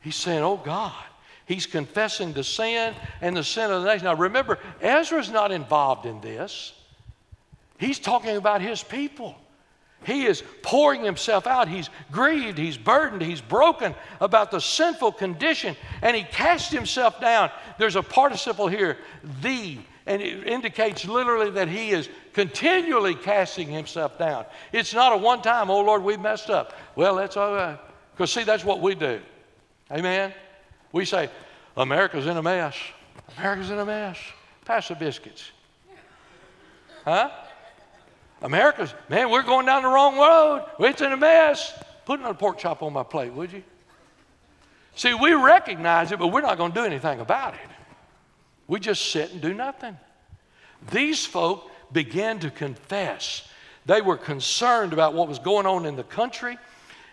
He's 0.00 0.16
saying, 0.16 0.42
Oh 0.42 0.56
God, 0.56 1.04
He's 1.46 1.66
confessing 1.66 2.32
the 2.32 2.44
sin 2.44 2.94
and 3.20 3.36
the 3.36 3.44
sin 3.44 3.70
of 3.70 3.82
the 3.82 3.88
nation. 3.88 4.04
Now 4.04 4.14
remember, 4.14 4.58
Ezra's 4.80 5.30
not 5.30 5.52
involved 5.52 6.06
in 6.06 6.20
this. 6.20 6.72
He's 7.78 7.98
talking 7.98 8.36
about 8.36 8.60
his 8.60 8.82
people. 8.82 9.36
He 10.04 10.24
is 10.24 10.42
pouring 10.62 11.04
himself 11.04 11.46
out. 11.46 11.68
He's 11.68 11.90
grieved, 12.10 12.58
he's 12.58 12.76
burdened, 12.76 13.22
he's 13.22 13.40
broken 13.40 13.94
about 14.20 14.50
the 14.50 14.60
sinful 14.60 15.12
condition, 15.12 15.76
and 16.00 16.16
he 16.16 16.22
cast 16.22 16.72
himself 16.72 17.20
down. 17.20 17.50
There's 17.78 17.96
a 17.96 18.02
participle 18.02 18.66
here, 18.66 18.98
the, 19.42 19.78
and 20.06 20.22
it 20.22 20.46
indicates 20.46 21.04
literally 21.04 21.50
that 21.50 21.68
he 21.68 21.90
is 21.90 22.08
continually 22.32 23.14
casting 23.14 23.68
himself 23.68 24.18
down. 24.18 24.46
It's 24.72 24.94
not 24.94 25.12
a 25.12 25.16
one 25.16 25.42
time, 25.42 25.70
oh 25.70 25.80
Lord, 25.80 26.02
we 26.02 26.16
messed 26.16 26.50
up. 26.50 26.74
Well, 26.96 27.16
that's 27.16 27.36
all 27.36 27.54
right. 27.54 27.78
Because, 28.12 28.32
see, 28.32 28.44
that's 28.44 28.64
what 28.64 28.80
we 28.80 28.94
do. 28.94 29.20
Amen? 29.90 30.32
We 30.92 31.04
say, 31.04 31.30
America's 31.76 32.26
in 32.26 32.36
a 32.36 32.42
mess. 32.42 32.76
America's 33.36 33.70
in 33.70 33.78
a 33.78 33.84
mess. 33.84 34.18
Pass 34.64 34.88
the 34.88 34.94
biscuits. 34.94 35.50
Huh? 37.04 37.30
America's, 38.42 38.94
man, 39.08 39.30
we're 39.30 39.42
going 39.42 39.66
down 39.66 39.82
the 39.82 39.88
wrong 39.88 40.18
road. 40.18 40.66
It's 40.80 41.00
in 41.00 41.12
a 41.12 41.16
mess. 41.16 41.72
Put 42.04 42.20
another 42.20 42.34
pork 42.34 42.58
chop 42.58 42.82
on 42.82 42.92
my 42.92 43.02
plate, 43.02 43.32
would 43.32 43.52
you? 43.52 43.62
See, 44.94 45.14
we 45.14 45.32
recognize 45.32 46.12
it, 46.12 46.18
but 46.18 46.28
we're 46.28 46.42
not 46.42 46.58
going 46.58 46.72
to 46.72 46.80
do 46.80 46.84
anything 46.84 47.20
about 47.20 47.54
it. 47.54 47.60
We 48.66 48.80
just 48.80 49.10
sit 49.10 49.32
and 49.32 49.40
do 49.40 49.54
nothing. 49.54 49.96
These 50.90 51.24
folk 51.24 51.70
began 51.92 52.38
to 52.40 52.50
confess. 52.50 53.48
They 53.86 54.00
were 54.00 54.16
concerned 54.16 54.92
about 54.92 55.14
what 55.14 55.28
was 55.28 55.38
going 55.38 55.66
on 55.66 55.86
in 55.86 55.96
the 55.96 56.04
country, 56.04 56.58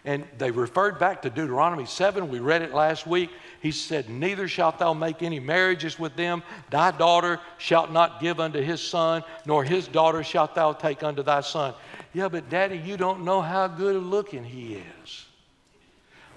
and 0.06 0.24
they 0.38 0.52
referred 0.52 1.00
back 1.00 1.22
to 1.24 1.30
Deuteronomy 1.30 1.86
7. 1.86 2.30
We 2.30 2.40
read 2.40 2.62
it 2.62 2.74
last 2.74 3.06
week. 3.06 3.30
He 3.62 3.72
said, 3.72 4.10
Neither 4.10 4.48
shalt 4.48 4.80
thou 4.80 4.94
make 4.94 5.22
any 5.22 5.40
marriages 5.40 6.00
with 6.00 6.16
them. 6.16 6.44
Thy 6.70 6.92
daughter 6.92 7.40
shalt 7.58 7.92
not 7.92 8.22
give 8.22 8.40
unto 8.40 8.62
his 8.62 8.82
son, 8.82 9.24
nor 9.46 9.64
his 9.64 9.88
daughter 9.88 10.24
shalt 10.24 10.56
thou 10.56 10.74
take 10.74 11.04
unto 11.04 11.24
thy 11.24 11.42
son. 11.42 11.74
Yeah, 12.14 12.30
but 12.30 12.50
daddy, 12.50 12.78
you 12.78 12.98
don't 12.98 13.26
know 13.26 13.42
how 13.42 13.68
good 13.68 14.02
looking 14.02 14.44
he 14.44 14.76
is. 14.76 15.26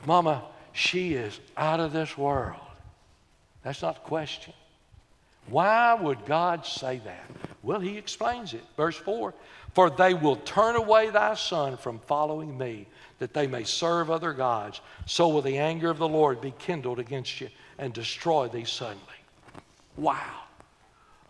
Mama, 0.06 0.42
she 0.72 1.14
is 1.14 1.38
out 1.56 1.78
of 1.78 1.92
this 1.92 2.18
world. 2.18 2.58
That's 3.62 3.82
not 3.82 3.94
the 3.94 4.08
question. 4.08 4.54
Why 5.48 5.94
would 5.94 6.24
God 6.24 6.66
say 6.66 7.00
that? 7.04 7.30
Well, 7.62 7.80
he 7.80 7.96
explains 7.96 8.54
it. 8.54 8.62
Verse 8.76 8.96
4 8.96 9.34
For 9.74 9.90
they 9.90 10.14
will 10.14 10.36
turn 10.36 10.76
away 10.76 11.10
thy 11.10 11.34
son 11.34 11.76
from 11.76 11.98
following 12.00 12.56
me 12.56 12.86
that 13.18 13.34
they 13.34 13.46
may 13.46 13.64
serve 13.64 14.10
other 14.10 14.32
gods. 14.32 14.80
So 15.06 15.28
will 15.28 15.42
the 15.42 15.58
anger 15.58 15.90
of 15.90 15.98
the 15.98 16.08
Lord 16.08 16.40
be 16.40 16.52
kindled 16.58 16.98
against 16.98 17.40
you 17.40 17.48
and 17.78 17.92
destroy 17.92 18.48
thee 18.48 18.64
suddenly. 18.64 18.98
Wow. 19.96 20.40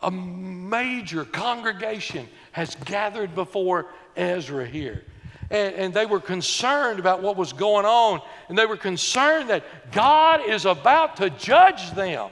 A 0.02 0.10
major 0.10 1.24
congregation 1.24 2.26
has 2.52 2.74
gathered 2.86 3.34
before 3.34 3.86
Ezra 4.16 4.66
here. 4.66 5.04
And, 5.50 5.74
and, 5.74 5.94
they 5.94 6.06
were 6.06 6.20
concerned 6.20 6.98
about 6.98 7.22
what 7.22 7.36
was 7.36 7.52
going 7.52 7.84
on. 7.84 8.22
And 8.48 8.56
they 8.56 8.64
were 8.64 8.78
concerned 8.78 9.50
that 9.50 9.92
God 9.92 10.48
is 10.48 10.64
about 10.64 11.16
to 11.18 11.28
judge 11.28 11.90
them. 11.92 12.30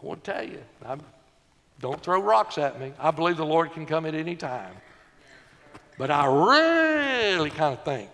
I 0.00 0.06
want 0.06 0.22
to 0.22 0.32
tell 0.32 0.44
you, 0.44 0.62
I'm, 0.86 1.00
don't 1.80 2.00
throw 2.00 2.22
rocks 2.22 2.56
at 2.56 2.80
me. 2.80 2.92
I 3.00 3.10
believe 3.10 3.36
the 3.36 3.44
Lord 3.44 3.72
can 3.72 3.84
come 3.84 4.06
at 4.06 4.14
any 4.14 4.36
time. 4.36 4.74
But 5.98 6.12
I 6.12 6.26
really 7.34 7.50
kind 7.50 7.76
of 7.76 7.84
think 7.84 8.10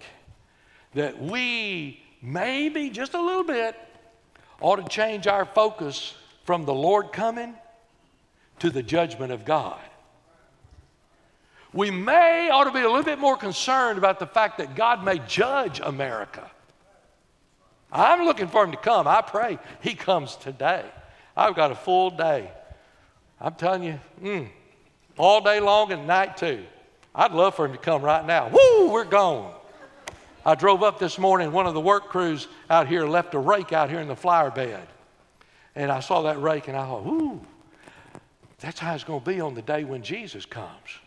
that 0.94 1.20
we, 1.20 2.00
maybe 2.22 2.88
just 2.88 3.12
a 3.12 3.20
little 3.20 3.44
bit, 3.44 3.76
ought 4.60 4.76
to 4.76 4.88
change 4.88 5.26
our 5.26 5.44
focus 5.44 6.14
from 6.44 6.64
the 6.64 6.72
Lord 6.72 7.12
coming 7.12 7.54
to 8.60 8.70
the 8.70 8.82
judgment 8.82 9.32
of 9.32 9.44
God. 9.44 9.80
we 11.74 11.90
may 11.90 12.48
ought 12.50 12.64
to 12.64 12.70
be 12.70 12.80
a 12.80 12.88
little 12.88 13.02
bit 13.02 13.18
more 13.18 13.36
concerned 13.36 13.98
about 13.98 14.20
the 14.20 14.26
fact 14.26 14.58
that 14.58 14.76
God 14.76 15.04
may 15.04 15.18
judge 15.26 15.80
America. 15.80 16.48
I'm 17.92 18.24
looking 18.24 18.48
for 18.48 18.64
him 18.64 18.70
to 18.70 18.76
come. 18.76 19.06
I 19.06 19.20
pray 19.22 19.58
he 19.82 19.94
comes 19.94 20.36
today. 20.36 20.84
I've 21.36 21.54
got 21.54 21.70
a 21.70 21.74
full 21.74 22.10
day. 22.10 22.50
I'm 23.40 23.54
telling 23.54 23.82
you, 23.82 24.00
mm, 24.22 24.48
all 25.18 25.40
day 25.40 25.60
long 25.60 25.92
and 25.92 26.06
night 26.06 26.36
too. 26.36 26.64
I'd 27.14 27.32
love 27.32 27.54
for 27.54 27.66
him 27.66 27.72
to 27.72 27.78
come 27.78 28.02
right 28.02 28.24
now. 28.24 28.48
Woo, 28.48 28.90
we're 28.90 29.04
gone. 29.04 29.54
I 30.46 30.54
drove 30.54 30.82
up 30.82 30.98
this 30.98 31.18
morning. 31.18 31.52
One 31.52 31.66
of 31.66 31.74
the 31.74 31.80
work 31.80 32.08
crews 32.08 32.48
out 32.68 32.88
here 32.88 33.06
left 33.06 33.34
a 33.34 33.38
rake 33.38 33.72
out 33.72 33.88
here 33.88 34.00
in 34.00 34.08
the 34.08 34.16
flower 34.16 34.50
bed. 34.50 34.86
And 35.74 35.90
I 35.90 36.00
saw 36.00 36.22
that 36.22 36.40
rake 36.40 36.68
and 36.68 36.76
I 36.76 36.84
thought, 36.84 37.04
whoo, 37.04 37.40
that's 38.58 38.78
how 38.78 38.94
it's 38.94 39.04
going 39.04 39.20
to 39.20 39.26
be 39.26 39.40
on 39.40 39.54
the 39.54 39.62
day 39.62 39.84
when 39.84 40.02
Jesus 40.02 40.44
comes. 40.44 40.98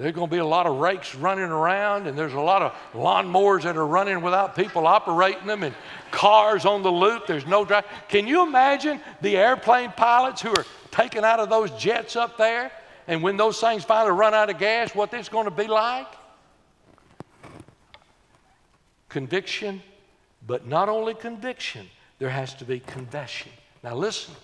There's 0.00 0.14
going 0.14 0.28
to 0.28 0.32
be 0.34 0.38
a 0.38 0.46
lot 0.46 0.66
of 0.66 0.78
rakes 0.78 1.14
running 1.14 1.50
around, 1.50 2.06
and 2.06 2.16
there's 2.16 2.32
a 2.32 2.40
lot 2.40 2.62
of 2.62 2.72
lawnmowers 2.94 3.64
that 3.64 3.76
are 3.76 3.86
running 3.86 4.22
without 4.22 4.56
people 4.56 4.86
operating 4.86 5.46
them, 5.46 5.62
and 5.62 5.74
cars 6.10 6.64
on 6.64 6.82
the 6.82 6.90
loop. 6.90 7.26
There's 7.26 7.46
no 7.46 7.66
drive. 7.66 7.84
Can 8.08 8.26
you 8.26 8.42
imagine 8.42 8.98
the 9.20 9.36
airplane 9.36 9.92
pilots 9.92 10.40
who 10.40 10.48
are 10.48 10.64
taken 10.90 11.22
out 11.22 11.38
of 11.38 11.50
those 11.50 11.70
jets 11.72 12.16
up 12.16 12.38
there? 12.38 12.72
And 13.08 13.22
when 13.22 13.36
those 13.36 13.60
things 13.60 13.84
finally 13.84 14.16
run 14.16 14.32
out 14.32 14.48
of 14.48 14.56
gas, 14.56 14.94
what 14.94 15.12
it's 15.12 15.28
going 15.28 15.44
to 15.44 15.50
be 15.50 15.66
like? 15.66 16.08
Conviction, 19.10 19.82
but 20.46 20.66
not 20.66 20.88
only 20.88 21.12
conviction, 21.12 21.86
there 22.18 22.30
has 22.30 22.54
to 22.54 22.64
be 22.64 22.80
confession. 22.80 23.52
Now, 23.84 23.96
listen 23.96 24.34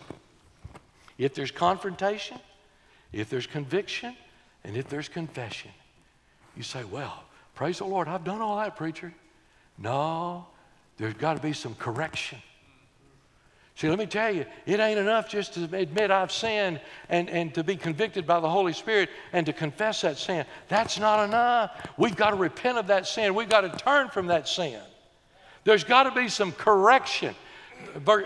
if 1.17 1.33
there's 1.33 1.51
confrontation, 1.51 2.39
if 3.11 3.31
there's 3.31 3.47
conviction, 3.47 4.15
and 4.67 4.77
if 4.77 4.89
there's 4.89 5.09
confession, 5.09 5.71
you 6.57 6.63
say, 6.63 6.85
Well, 6.85 7.23
praise 7.55 7.79
the 7.79 7.85
Lord, 7.85 8.09
I've 8.09 8.25
done 8.25 8.41
all 8.43 8.59
that, 8.59 8.77
preacher. 8.77 9.15
No, 9.79 10.47
there's 10.99 11.15
got 11.15 11.35
to 11.35 11.43
be 11.43 11.53
some 11.53 11.75
correction. 11.77 12.39
See, 13.77 13.91
let 13.91 13.99
me 13.99 14.07
tell 14.07 14.35
you, 14.35 14.47
it 14.65 14.81
ain't 14.81 14.99
enough 14.99 15.29
just 15.29 15.53
to 15.55 15.65
admit 15.77 16.11
I've 16.11 16.33
sinned 16.33 16.81
and, 17.11 17.29
and 17.29 17.55
to 17.55 17.63
be 17.63 17.77
convicted 17.77 18.27
by 18.27 18.41
the 18.41 18.49
Holy 18.49 18.73
Spirit 18.73 19.11
and 19.35 19.45
to 19.45 19.53
confess 19.53 20.01
that 20.01 20.17
sin. 20.17 20.47
That's 20.69 20.99
not 20.99 21.23
enough. 21.23 21.87
We've 21.99 22.17
got 22.17 22.31
to 22.31 22.37
repent 22.37 22.79
of 22.79 22.87
that 22.87 23.07
sin. 23.07 23.35
We've 23.35 23.51
got 23.51 23.61
to 23.61 23.85
turn 23.85 24.09
from 24.09 24.29
that 24.29 24.49
sin. 24.49 24.81
There's 25.65 25.85
got 25.85 26.05
to 26.05 26.11
be 26.11 26.29
some 26.29 26.53
correction. 26.53 27.35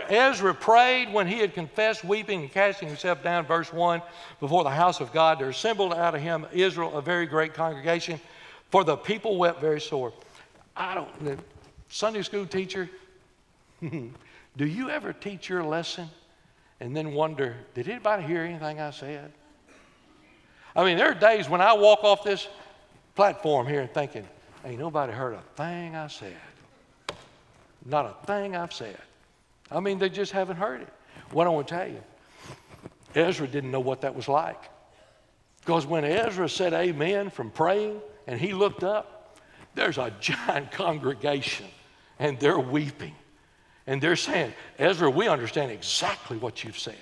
Ezra 0.08 0.54
prayed 0.54 1.12
when 1.12 1.26
he 1.26 1.38
had 1.38 1.54
confessed, 1.54 2.04
weeping 2.04 2.42
and 2.42 2.52
casting 2.52 2.88
himself 2.88 3.22
down, 3.22 3.46
verse 3.46 3.72
1, 3.72 4.02
before 4.40 4.64
the 4.64 4.70
house 4.70 5.00
of 5.00 5.12
God. 5.12 5.38
There 5.38 5.48
assembled 5.48 5.94
out 5.94 6.14
of 6.14 6.20
him 6.20 6.46
Israel 6.52 6.96
a 6.96 7.02
very 7.02 7.26
great 7.26 7.54
congregation, 7.54 8.20
for 8.70 8.84
the 8.84 8.96
people 8.96 9.36
wept 9.36 9.60
very 9.60 9.80
sore. 9.80 10.12
I 10.76 10.94
don't, 10.94 11.40
Sunday 11.88 12.22
school 12.22 12.46
teacher, 12.46 12.88
do 13.80 14.66
you 14.66 14.90
ever 14.90 15.12
teach 15.12 15.48
your 15.48 15.62
lesson 15.62 16.08
and 16.80 16.96
then 16.96 17.12
wonder, 17.12 17.56
did 17.74 17.88
anybody 17.88 18.22
hear 18.22 18.42
anything 18.42 18.80
I 18.80 18.90
said? 18.90 19.32
I 20.74 20.84
mean, 20.84 20.96
there 20.96 21.10
are 21.10 21.14
days 21.14 21.48
when 21.48 21.60
I 21.60 21.72
walk 21.72 22.04
off 22.04 22.24
this 22.24 22.48
platform 23.14 23.66
here 23.66 23.88
thinking, 23.92 24.26
ain't 24.64 24.78
nobody 24.78 25.12
heard 25.12 25.34
a 25.34 25.42
thing 25.56 25.96
I 25.96 26.06
said. 26.06 26.36
Not 27.84 28.06
a 28.06 28.26
thing 28.26 28.56
I've 28.56 28.72
said. 28.72 28.98
I 29.70 29.80
mean, 29.80 29.98
they 29.98 30.08
just 30.08 30.32
haven't 30.32 30.56
heard 30.56 30.82
it. 30.82 30.88
What 31.32 31.46
I 31.46 31.50
want 31.50 31.68
to 31.68 31.74
tell 31.74 31.88
you, 31.88 32.02
Ezra 33.14 33.46
didn't 33.46 33.70
know 33.70 33.80
what 33.80 34.00
that 34.02 34.14
was 34.14 34.28
like. 34.28 34.62
Because 35.60 35.86
when 35.86 36.04
Ezra 36.04 36.48
said 36.48 36.72
amen 36.72 37.30
from 37.30 37.50
praying 37.50 38.00
and 38.26 38.40
he 38.40 38.52
looked 38.52 38.82
up, 38.82 39.38
there's 39.74 39.98
a 39.98 40.12
giant 40.20 40.72
congregation 40.72 41.66
and 42.18 42.38
they're 42.38 42.58
weeping. 42.58 43.14
And 43.86 44.00
they're 44.00 44.16
saying, 44.16 44.52
Ezra, 44.78 45.10
we 45.10 45.28
understand 45.28 45.72
exactly 45.72 46.36
what 46.36 46.62
you've 46.64 46.78
said. 46.78 46.96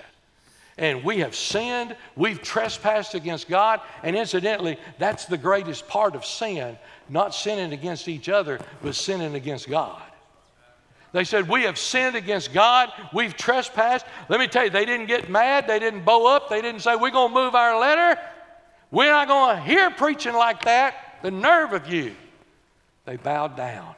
And 0.79 1.03
we 1.03 1.19
have 1.19 1.35
sinned, 1.35 1.97
we've 2.15 2.41
trespassed 2.41 3.15
against 3.15 3.49
God. 3.49 3.81
And 4.05 4.15
incidentally, 4.17 4.79
that's 4.99 5.25
the 5.25 5.37
greatest 5.37 5.89
part 5.89 6.15
of 6.15 6.25
sin, 6.25 6.79
not 7.09 7.35
sinning 7.35 7.73
against 7.73 8.07
each 8.07 8.29
other, 8.29 8.61
but 8.81 8.95
sinning 8.95 9.35
against 9.35 9.69
God. 9.69 10.01
They 11.13 11.25
said, 11.25 11.49
We 11.49 11.63
have 11.63 11.79
sinned 11.79 12.17
against 12.17 12.53
God. 12.53 12.91
We've 13.13 13.37
trespassed. 13.37 14.07
Let 14.29 14.41
me 14.41 14.47
tell 14.47 14.65
you, 14.65 14.71
they 14.71 14.85
didn't 14.85 15.07
get 15.07 15.31
mad. 15.31 15.67
They 15.67 15.79
didn't 15.79 16.05
bow 16.05 16.27
up. 16.27 16.49
They 16.49 16.61
didn't 16.61 16.81
say, 16.81 16.97
We're 16.97 17.11
going 17.11 17.33
to 17.33 17.35
move 17.35 17.55
our 17.55 17.79
letter. 17.79 18.21
We're 18.91 19.11
not 19.11 19.29
going 19.29 19.57
to 19.57 19.63
hear 19.63 19.91
preaching 19.91 20.35
like 20.35 20.65
that. 20.65 21.19
The 21.23 21.31
nerve 21.31 21.73
of 21.73 21.93
you. 21.93 22.15
They 23.05 23.17
bowed 23.17 23.57
down. 23.57 23.95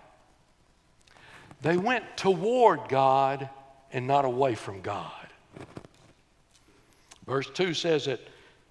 They 1.62 1.76
went 1.76 2.16
toward 2.16 2.88
God 2.88 3.48
and 3.92 4.06
not 4.06 4.24
away 4.24 4.54
from 4.54 4.80
God. 4.80 5.10
Verse 7.26 7.48
2 7.50 7.74
says 7.74 8.06
that 8.06 8.20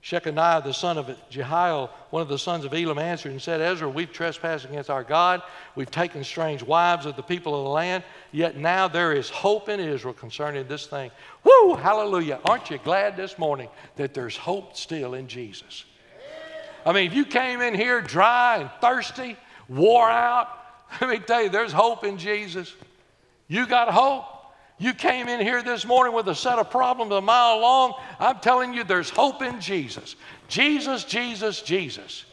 Shechaniah, 0.03 0.63
the 0.63 0.73
son 0.73 0.97
of 0.97 1.13
Jehiel, 1.29 1.89
one 2.09 2.21
of 2.21 2.29
the 2.29 2.39
sons 2.39 2.63
of 2.63 2.73
Elam, 2.73 2.97
answered 2.97 3.31
and 3.31 3.41
said, 3.41 3.59
Ezra, 3.59 3.89
we've 3.89 4.11
trespassed 4.11 4.63
against 4.63 4.89
our 4.89 5.03
God. 5.03 5.41
We've 5.75 5.91
taken 5.91 6.23
strange 6.23 6.63
wives 6.63 7.05
of 7.05 7.17
the 7.17 7.21
people 7.21 7.53
of 7.53 7.65
the 7.65 7.69
land. 7.69 8.03
Yet 8.31 8.55
now 8.55 8.87
there 8.87 9.11
is 9.11 9.29
hope 9.29 9.67
in 9.67 9.79
Israel 9.81 10.13
concerning 10.13 10.67
this 10.67 10.87
thing. 10.87 11.11
Woo, 11.43 11.75
hallelujah. 11.75 12.39
Aren't 12.45 12.69
you 12.69 12.77
glad 12.77 13.17
this 13.17 13.37
morning 13.37 13.67
that 13.97 14.13
there's 14.13 14.37
hope 14.37 14.77
still 14.77 15.15
in 15.15 15.27
Jesus? 15.27 15.83
I 16.85 16.93
mean, 16.93 17.07
if 17.07 17.13
you 17.13 17.25
came 17.25 17.59
in 17.61 17.73
here 17.73 18.01
dry 18.01 18.57
and 18.57 18.69
thirsty, 18.79 19.35
wore 19.67 20.09
out, 20.09 20.47
let 21.01 21.09
me 21.09 21.19
tell 21.19 21.43
you, 21.43 21.49
there's 21.49 21.73
hope 21.73 22.05
in 22.05 22.17
Jesus. 22.17 22.73
You 23.49 23.67
got 23.67 23.89
hope. 23.89 24.25
You 24.79 24.93
came 24.93 25.27
in 25.27 25.41
here 25.41 25.61
this 25.61 25.85
morning 25.85 26.13
with 26.13 26.29
a 26.29 26.35
set 26.35 26.57
of 26.57 26.71
problems 26.71 27.11
a 27.11 27.19
mile 27.19 27.59
long. 27.59 27.93
I'm 28.17 28.39
telling 28.39 28.73
you, 28.73 28.85
there's 28.85 29.09
hope 29.09 29.41
in 29.41 29.59
Jesus. 29.59 30.15
Jesus, 30.47 31.03
Jesus, 31.03 31.61
Jesus. 31.61 32.23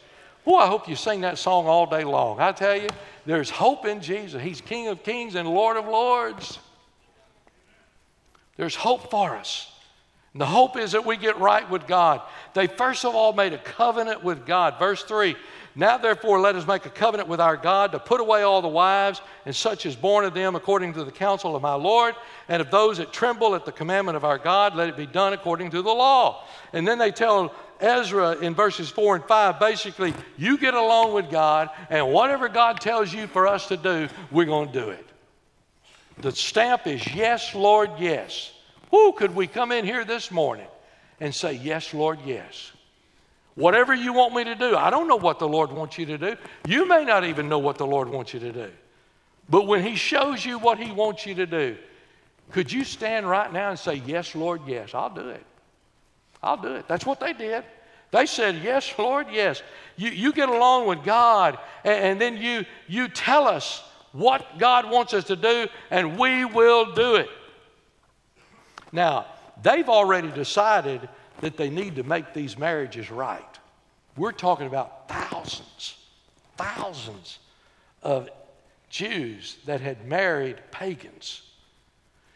Oh, 0.45 0.55
I 0.55 0.67
hope 0.67 0.87
you 0.87 0.95
sing 0.95 1.21
that 1.21 1.37
song 1.37 1.67
all 1.67 1.85
day 1.85 2.05
long. 2.05 2.39
I 2.39 2.53
tell 2.53 2.77
you, 2.77 2.87
there's 3.25 3.49
hope 3.49 3.85
in 3.85 3.99
Jesus. 3.99 4.41
He's 4.41 4.61
King 4.61 4.87
of 4.87 5.03
kings 5.03 5.35
and 5.35 5.47
Lord 5.49 5.75
of 5.75 5.87
lords. 5.87 6.57
There's 8.55 8.75
hope 8.75 9.11
for 9.11 9.35
us. 9.35 9.69
And 10.37 10.41
the 10.43 10.45
hope 10.45 10.77
is 10.77 10.91
that 10.91 11.03
we 11.03 11.17
get 11.17 11.39
right 11.39 11.67
with 11.67 11.87
God. 11.87 12.21
They 12.53 12.67
first 12.67 13.05
of 13.05 13.15
all 13.15 13.33
made 13.33 13.53
a 13.53 13.57
covenant 13.57 14.23
with 14.23 14.45
God. 14.45 14.77
Verse 14.77 15.01
3 15.01 15.35
now, 15.73 15.97
therefore, 15.97 16.39
let 16.39 16.55
us 16.55 16.67
make 16.67 16.85
a 16.85 16.91
covenant 16.91 17.27
with 17.27 17.41
our 17.41 17.57
God 17.57 17.91
to 17.93 17.99
put 17.99 18.21
away 18.21 18.43
all 18.43 18.61
the 18.61 18.67
wives 18.67 19.19
and 19.47 19.55
such 19.55 19.87
as 19.87 19.95
born 19.95 20.25
of 20.25 20.35
them 20.35 20.55
according 20.55 20.93
to 20.93 21.03
the 21.03 21.11
counsel 21.11 21.55
of 21.55 21.63
my 21.63 21.73
Lord, 21.73 22.13
and 22.49 22.61
of 22.61 22.69
those 22.69 22.97
that 22.97 23.11
tremble 23.11 23.55
at 23.55 23.65
the 23.65 23.71
commandment 23.71 24.15
of 24.15 24.23
our 24.23 24.37
God, 24.37 24.75
let 24.75 24.89
it 24.89 24.97
be 24.97 25.07
done 25.07 25.33
according 25.33 25.71
to 25.71 25.81
the 25.81 25.91
law. 25.91 26.45
And 26.71 26.87
then 26.87 26.99
they 26.99 27.11
tell 27.11 27.53
Ezra 27.79 28.37
in 28.37 28.53
verses 28.53 28.89
4 28.89 29.15
and 29.15 29.25
5 29.25 29.59
basically, 29.59 30.13
you 30.35 30.59
get 30.59 30.75
along 30.75 31.13
with 31.13 31.31
God, 31.31 31.69
and 31.89 32.11
whatever 32.11 32.47
God 32.47 32.79
tells 32.79 33.11
you 33.11 33.25
for 33.25 33.47
us 33.47 33.67
to 33.69 33.77
do, 33.77 34.07
we're 34.31 34.45
going 34.45 34.71
to 34.71 34.79
do 34.81 34.89
it. 34.89 35.07
The 36.19 36.31
stamp 36.31 36.85
is 36.85 37.15
yes, 37.15 37.55
Lord, 37.55 37.89
yes. 37.97 38.51
Who 38.91 39.13
could 39.13 39.35
we 39.35 39.47
come 39.47 39.71
in 39.71 39.85
here 39.85 40.05
this 40.05 40.31
morning 40.31 40.67
and 41.19 41.33
say, 41.33 41.53
Yes, 41.53 41.93
Lord, 41.93 42.19
yes? 42.25 42.71
Whatever 43.55 43.95
you 43.95 44.13
want 44.13 44.35
me 44.35 44.43
to 44.43 44.55
do, 44.55 44.75
I 44.75 44.91
don't 44.91 45.07
know 45.07 45.15
what 45.15 45.39
the 45.39 45.47
Lord 45.47 45.71
wants 45.71 45.97
you 45.97 46.05
to 46.05 46.17
do. 46.17 46.35
You 46.67 46.87
may 46.87 47.03
not 47.03 47.25
even 47.25 47.49
know 47.49 47.57
what 47.57 47.79
the 47.79 47.87
Lord 47.87 48.07
wants 48.07 48.33
you 48.33 48.39
to 48.39 48.51
do. 48.51 48.69
But 49.49 49.65
when 49.65 49.83
He 49.83 49.95
shows 49.95 50.45
you 50.45 50.59
what 50.59 50.77
He 50.77 50.91
wants 50.91 51.25
you 51.25 51.33
to 51.35 51.45
do, 51.45 51.77
could 52.51 52.71
you 52.71 52.83
stand 52.83 53.27
right 53.27 53.51
now 53.51 53.69
and 53.71 53.79
say, 53.79 53.95
Yes, 54.05 54.35
Lord, 54.35 54.61
yes, 54.67 54.93
I'll 54.93 55.09
do 55.09 55.29
it? 55.29 55.43
I'll 56.41 56.57
do 56.57 56.75
it. 56.75 56.87
That's 56.87 57.05
what 57.05 57.19
they 57.19 57.33
did. 57.33 57.63
They 58.11 58.25
said, 58.25 58.61
Yes, 58.63 58.93
Lord, 58.97 59.27
yes. 59.31 59.61
You, 59.95 60.11
you 60.11 60.31
get 60.31 60.49
along 60.49 60.87
with 60.87 61.03
God, 61.03 61.57
and, 61.83 62.03
and 62.03 62.21
then 62.21 62.37
you, 62.37 62.65
you 62.87 63.07
tell 63.07 63.47
us 63.47 63.83
what 64.11 64.59
God 64.59 64.89
wants 64.89 65.13
us 65.13 65.25
to 65.25 65.35
do, 65.35 65.67
and 65.91 66.17
we 66.17 66.45
will 66.45 66.93
do 66.93 67.15
it. 67.15 67.29
Now, 68.91 69.25
they've 69.61 69.89
already 69.89 70.31
decided 70.31 71.07
that 71.41 71.57
they 71.57 71.69
need 71.69 71.95
to 71.97 72.03
make 72.03 72.33
these 72.33 72.57
marriages 72.57 73.11
right. 73.11 73.43
We're 74.15 74.31
talking 74.31 74.67
about 74.67 75.07
thousands, 75.07 75.97
thousands 76.57 77.39
of 78.01 78.29
Jews 78.89 79.57
that 79.65 79.81
had 79.81 80.07
married 80.07 80.57
pagans. 80.71 81.43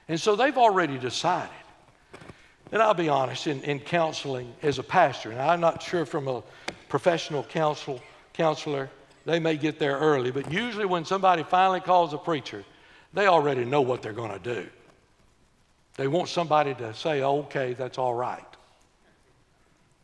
And 0.08 0.20
so 0.20 0.36
they've 0.36 0.58
already 0.58 0.98
decided. 0.98 1.50
And 2.72 2.82
I'll 2.82 2.94
be 2.94 3.10
honest, 3.10 3.48
in, 3.48 3.62
in 3.64 3.80
counseling 3.80 4.54
as 4.62 4.80
a 4.80 4.84
pastor, 4.84 5.32
and 5.32 5.42
I'm 5.42 5.60
not 5.60 5.82
sure 5.82 6.06
from 6.06 6.28
a 6.28 6.44
professional 6.88 7.44
counsel, 7.44 8.02
counselor, 8.34 8.90
they 9.26 9.40
may 9.40 9.58
get 9.58 9.80
there 9.80 9.98
early, 9.98 10.32
but 10.32 10.52
usually 10.52 10.86
when 10.86 11.06
somebody 11.06 11.44
finally 11.44 11.80
calls 11.80 12.14
a 12.14 12.18
preacher, 12.18 12.64
they 13.14 13.28
already 13.28 13.66
know 13.66 13.82
what 13.82 14.02
they're 14.02 14.14
going 14.14 14.32
to 14.32 14.40
do. 14.40 14.70
They 16.02 16.08
want 16.08 16.30
somebody 16.30 16.74
to 16.74 16.96
say, 16.96 17.22
okay, 17.22 17.74
that's 17.74 18.00
all 18.00 18.16
right. 18.16 18.44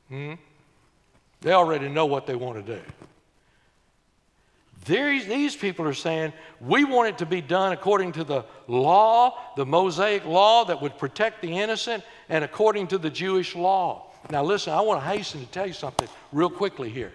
Hmm? 0.10 0.34
They 1.42 1.52
already 1.54 1.90
know 1.90 2.06
what 2.06 2.28
they 2.28 2.36
want 2.36 2.64
to 2.64 2.76
do. 2.76 2.82
these 4.86 5.56
people 5.56 5.88
are 5.88 5.96
saying, 5.96 6.34
we 6.62 6.84
want 6.84 7.10
it 7.10 7.18
to 7.18 7.26
be 7.26 7.42
done 7.42 7.72
according 7.72 8.12
to 8.12 8.24
the 8.24 8.46
law, 8.68 9.40
the 9.56 9.66
Mosaic 9.66 10.24
law 10.24 10.66
that 10.66 10.80
would 10.84 11.00
protect 11.00 11.42
the 11.42 11.58
innocent, 11.58 12.04
and 12.30 12.44
according 12.44 12.90
to 12.90 13.00
the 13.00 13.10
Jewish 13.10 13.56
law. 13.56 14.12
Now, 14.30 14.44
listen, 14.44 14.74
I 14.74 14.82
want 14.82 15.02
to 15.02 15.08
hasten 15.08 15.40
to 15.44 15.48
tell 15.48 15.66
you 15.66 15.74
something 15.74 16.08
real 16.32 16.52
quickly 16.52 16.92
here. 16.92 17.14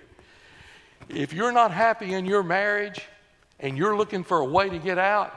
If 1.09 1.33
you're 1.33 1.53
not 1.53 1.71
happy 1.71 2.15
in 2.15 2.27
your 2.27 2.43
marriage 2.43 3.01
and 3.61 3.79
you're 3.79 3.97
looking 3.97 4.25
for 4.25 4.41
a 4.41 4.45
way 4.45 4.69
to 4.69 4.79
get 4.81 4.99
out, 4.99 5.33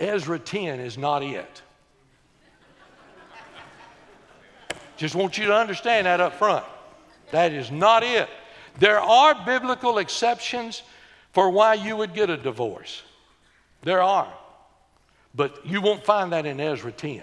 Ezra 0.00 0.40
10 0.40 0.80
is 0.80 0.98
not 0.98 1.22
it. 1.22 1.62
Just 5.00 5.14
want 5.14 5.38
you 5.38 5.46
to 5.46 5.54
understand 5.54 6.06
that 6.06 6.20
up 6.20 6.34
front. 6.34 6.62
That 7.30 7.54
is 7.54 7.70
not 7.70 8.02
it. 8.02 8.28
There 8.78 9.00
are 9.00 9.46
biblical 9.46 9.96
exceptions 9.96 10.82
for 11.32 11.48
why 11.48 11.72
you 11.72 11.96
would 11.96 12.12
get 12.12 12.28
a 12.28 12.36
divorce. 12.36 13.02
There 13.80 14.02
are. 14.02 14.30
But 15.34 15.64
you 15.64 15.80
won't 15.80 16.04
find 16.04 16.34
that 16.34 16.44
in 16.44 16.60
Ezra 16.60 16.92
10. 16.92 17.22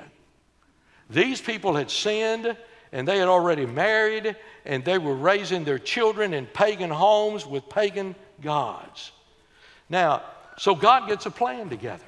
These 1.11 1.39
people 1.39 1.75
had 1.75 1.91
sinned 1.91 2.57
and 2.91 3.07
they 3.07 3.19
had 3.19 3.27
already 3.27 3.67
married 3.67 4.35
and 4.65 4.83
they 4.83 4.97
were 4.97 5.15
raising 5.15 5.63
their 5.63 5.77
children 5.77 6.33
in 6.33 6.47
pagan 6.47 6.89
homes 6.89 7.45
with 7.45 7.69
pagan 7.69 8.15
gods. 8.41 9.11
Now, 9.87 10.23
so 10.57 10.73
God 10.73 11.07
gets 11.07 11.27
a 11.27 11.31
plan 11.31 11.69
together. 11.69 12.05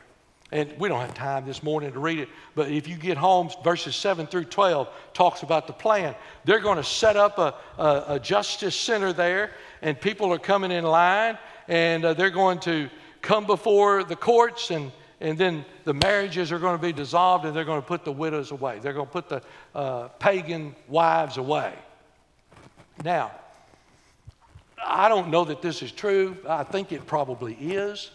And 0.51 0.73
we 0.79 0.89
don't 0.89 0.99
have 0.99 1.13
time 1.13 1.45
this 1.45 1.61
morning 1.61 1.91
to 1.93 1.99
read 1.99 2.17
it, 2.17 2.29
but 2.55 2.71
if 2.71 2.87
you 2.87 2.95
get 2.95 3.17
home, 3.17 3.51
verses 3.63 3.95
7 3.95 4.25
through 4.25 4.45
12 4.45 4.89
talks 5.13 5.43
about 5.43 5.67
the 5.67 5.73
plan. 5.73 6.15
They're 6.43 6.59
going 6.59 6.77
to 6.77 6.83
set 6.83 7.15
up 7.15 7.37
a, 7.37 7.53
a, 7.77 8.03
a 8.15 8.19
justice 8.19 8.75
center 8.75 9.13
there, 9.13 9.51
and 9.83 9.99
people 9.99 10.33
are 10.33 10.39
coming 10.39 10.71
in 10.71 10.83
line, 10.83 11.37
and 11.67 12.03
uh, 12.03 12.13
they're 12.15 12.31
going 12.31 12.59
to 12.61 12.89
come 13.21 13.45
before 13.45 14.03
the 14.03 14.15
courts, 14.15 14.71
and, 14.71 14.91
and 15.21 15.37
then 15.37 15.65
the 15.83 15.93
marriages 15.93 16.51
are 16.51 16.57
going 16.57 16.75
to 16.75 16.81
be 16.81 16.93
dissolved, 16.93 17.45
and 17.45 17.55
they're 17.55 17.63
going 17.63 17.81
to 17.81 17.87
put 17.87 18.03
the 18.03 18.11
widows 18.11 18.49
away. 18.49 18.79
They're 18.79 18.93
going 18.93 19.05
to 19.05 19.11
put 19.11 19.29
the 19.29 19.43
uh, 19.75 20.07
pagan 20.17 20.75
wives 20.87 21.37
away. 21.37 21.73
Now, 23.03 23.31
I 24.83 25.09
don't 25.09 25.29
know 25.29 25.45
that 25.45 25.61
this 25.61 25.83
is 25.83 25.91
true. 25.91 26.37
I 26.47 26.63
think 26.63 26.91
it 26.91 27.05
probably 27.05 27.53
is 27.53 28.09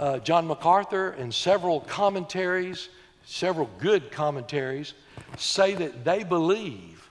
uh, 0.00 0.18
John 0.18 0.46
MacArthur 0.46 1.10
and 1.10 1.32
several 1.32 1.80
commentaries, 1.80 2.88
several 3.26 3.68
good 3.78 4.10
commentaries, 4.10 4.94
say 5.36 5.74
that 5.74 6.04
they 6.04 6.24
believe, 6.24 7.10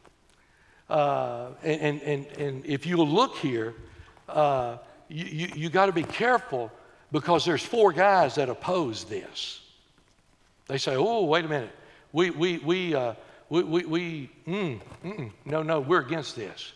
uh, 0.89 1.49
and, 1.63 2.01
and, 2.01 2.25
and 2.25 2.65
if 2.65 2.87
you 2.87 2.97
look 2.97 3.35
here, 3.35 3.75
uh, 4.27 4.77
you, 5.07 5.25
you, 5.25 5.47
you 5.55 5.69
got 5.69 5.85
to 5.85 5.91
be 5.91 6.03
careful 6.03 6.71
because 7.11 7.45
there's 7.45 7.63
four 7.63 7.93
guys 7.93 8.35
that 8.35 8.49
oppose 8.49 9.03
this. 9.03 9.61
They 10.67 10.79
say, 10.79 10.95
oh, 10.95 11.25
wait 11.25 11.45
a 11.45 11.47
minute. 11.47 11.75
We, 12.11 12.31
we, 12.31 12.57
we, 12.57 12.95
uh, 12.95 13.13
we, 13.49 13.63
we, 13.63 13.85
we 13.85 14.29
mm, 14.47 15.31
no, 15.45 15.61
no, 15.61 15.79
we're 15.79 16.01
against 16.01 16.35
this. 16.35 16.73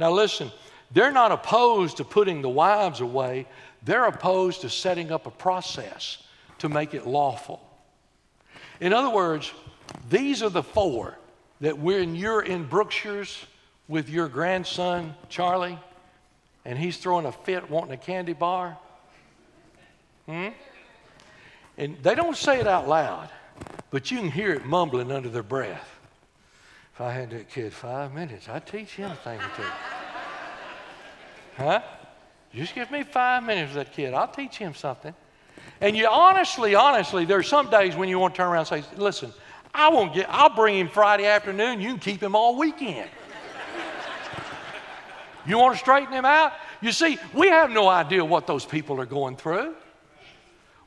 Now 0.00 0.10
listen, 0.10 0.50
they're 0.90 1.12
not 1.12 1.30
opposed 1.30 1.98
to 1.98 2.04
putting 2.04 2.42
the 2.42 2.48
wives 2.48 3.00
away. 3.00 3.46
They're 3.84 4.06
opposed 4.06 4.62
to 4.62 4.70
setting 4.70 5.12
up 5.12 5.26
a 5.26 5.30
process 5.30 6.18
to 6.58 6.68
make 6.68 6.94
it 6.94 7.06
lawful. 7.06 7.60
In 8.80 8.92
other 8.92 9.10
words, 9.10 9.52
these 10.08 10.42
are 10.42 10.50
the 10.50 10.62
four 10.62 11.18
that 11.60 11.78
when 11.78 12.14
you're 12.14 12.42
in 12.42 12.64
Brookshire's 12.64 13.44
with 13.88 14.08
your 14.08 14.28
grandson, 14.28 15.14
Charlie, 15.28 15.78
and 16.64 16.78
he's 16.78 16.96
throwing 16.96 17.26
a 17.26 17.32
fit 17.32 17.70
wanting 17.70 17.92
a 17.92 17.98
candy 17.98 18.32
bar. 18.32 18.78
Hmm? 20.26 20.48
And 21.76 21.96
they 22.02 22.14
don't 22.14 22.36
say 22.36 22.60
it 22.60 22.66
out 22.66 22.88
loud, 22.88 23.28
but 23.90 24.10
you 24.10 24.18
can 24.18 24.30
hear 24.30 24.54
it 24.54 24.64
mumbling 24.64 25.12
under 25.12 25.28
their 25.28 25.42
breath. 25.42 25.90
If 26.94 27.00
I 27.00 27.12
had 27.12 27.30
that 27.30 27.50
kid 27.50 27.72
five 27.72 28.14
minutes, 28.14 28.48
I'd 28.48 28.66
teach 28.66 28.94
him 28.94 29.10
a 29.10 29.16
thing 29.16 29.40
or 29.40 29.50
two. 29.56 29.62
Huh? 31.56 31.82
Just 32.54 32.74
give 32.74 32.90
me 32.90 33.02
five 33.02 33.42
minutes 33.42 33.74
with 33.74 33.86
that 33.86 33.94
kid. 33.94 34.14
I'll 34.14 34.28
teach 34.28 34.56
him 34.56 34.74
something. 34.74 35.14
And 35.80 35.96
you 35.96 36.06
honestly, 36.06 36.74
honestly, 36.74 37.24
there's 37.24 37.48
some 37.48 37.68
days 37.68 37.96
when 37.96 38.08
you 38.08 38.18
want 38.18 38.34
to 38.34 38.38
turn 38.38 38.48
around 38.48 38.72
and 38.72 38.84
say, 38.84 38.96
listen, 38.96 39.32
I 39.74 39.88
won't 39.88 40.14
get, 40.14 40.26
I'll 40.30 40.54
bring 40.54 40.78
him 40.78 40.88
Friday 40.88 41.26
afternoon. 41.26 41.80
You 41.80 41.90
can 41.90 41.98
keep 41.98 42.22
him 42.22 42.36
all 42.36 42.56
weekend. 42.56 43.10
you 45.46 45.58
want 45.58 45.74
to 45.74 45.80
straighten 45.80 46.12
him 46.12 46.24
out? 46.24 46.52
You 46.80 46.92
see, 46.92 47.18
we 47.32 47.48
have 47.48 47.70
no 47.70 47.88
idea 47.88 48.24
what 48.24 48.46
those 48.46 48.64
people 48.64 49.00
are 49.00 49.06
going 49.06 49.36
through. 49.36 49.74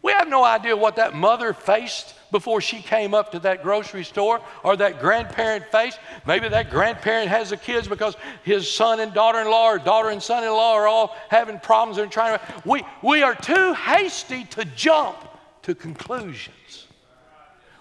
We 0.02 0.12
have 0.12 0.30
no 0.30 0.44
idea 0.44 0.76
what 0.76 0.98
that 0.98 1.16
mother 1.16 1.54
faced 1.54 2.14
before 2.32 2.62
she 2.62 2.82
came 2.82 3.14
up 3.14 3.32
to 3.32 3.40
that 3.40 3.64
grocery 3.64 4.04
store 4.04 4.42
or 4.64 4.76
that 4.78 5.00
grandparent 5.00 5.66
faced. 5.66 6.00
Maybe 6.26 6.50
that 6.50 6.70
grandparent 6.70 7.30
has 7.30 7.50
the 7.50 7.58
kids 7.58 7.88
because 7.88 8.16
his 8.44 8.72
son 8.72 9.00
and 9.00 9.14
daughter 9.14 9.40
in 9.40 9.50
law 9.50 9.72
or 9.72 9.80
daughter 9.80 10.10
and 10.10 10.22
son 10.22 10.44
in 10.44 10.50
law 10.50 10.76
are 10.76 10.88
all 10.88 11.16
having 11.30 11.60
problems 11.60 11.98
and 11.98 12.12
trying 12.12 12.38
to. 12.38 12.46
We, 12.66 12.84
we 13.02 13.24
are 13.24 13.36
too 13.36 13.74
hasty 13.74 14.44
to 14.46 14.66
jump 14.66 15.18
to 15.64 15.74
conclusions. 15.74 16.88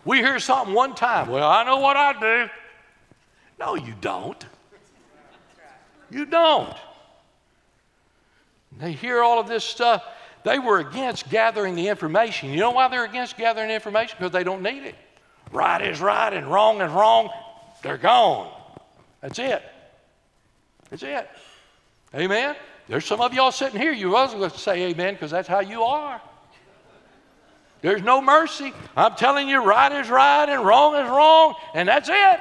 We 0.05 0.19
hear 0.19 0.39
something 0.39 0.75
one 0.75 0.95
time, 0.95 1.29
well, 1.29 1.51
I 1.51 1.65
know 1.65 1.79
what 1.79 1.97
I 1.97 2.19
do. 2.19 2.51
No, 3.59 3.75
you 3.75 3.95
don't. 4.01 4.45
You 6.11 6.27
don't. 6.27 6.77
They 8.79 8.93
hear 8.93 9.23
all 9.23 9.41
of 9.41 9.49
this 9.49 9.65
stuff 9.65 10.05
they 10.47 10.61
were 10.61 10.79
against 10.79 11.29
gathering 11.29 11.75
the 11.75 11.89
information. 11.89 12.51
You 12.51 12.59
know 12.59 12.71
why 12.71 12.87
they're 12.87 13.05
against 13.05 13.37
gathering 13.37 13.69
information? 13.69 14.15
Because 14.17 14.31
they 14.31 14.45
don't 14.45 14.63
need 14.63 14.85
it. 14.85 14.95
Right 15.51 15.83
is 15.83 16.01
right 16.01 16.33
and 16.33 16.47
wrong 16.47 16.81
is 16.81 16.93
wrong. 16.93 17.31
They're 17.83 17.99
gone. 17.99 18.53
That's 19.21 19.41
it. 19.41 19.61
That's 20.89 21.03
it. 21.03 21.29
Amen. 22.15 22.55
There's 22.87 23.05
some 23.05 23.21
of 23.21 23.35
y'all 23.35 23.51
sitting 23.51 23.81
here. 23.81 23.91
You 23.91 24.11
wasn't 24.11 24.39
going 24.39 24.53
to 24.53 24.59
say 24.59 24.85
amen 24.85 25.15
because 25.15 25.33
that's 25.33 25.49
how 25.49 25.59
you 25.59 25.83
are. 25.83 26.23
There's 27.83 28.03
no 28.03 28.23
mercy. 28.23 28.73
I'm 28.97 29.17
telling 29.17 29.49
you, 29.49 29.65
right 29.65 29.91
is 30.01 30.09
right 30.09 30.49
and 30.49 30.65
wrong 30.65 30.95
is 30.95 31.11
wrong, 31.11 31.55
and 31.75 31.89
that's 31.89 32.09
it. 32.09 32.41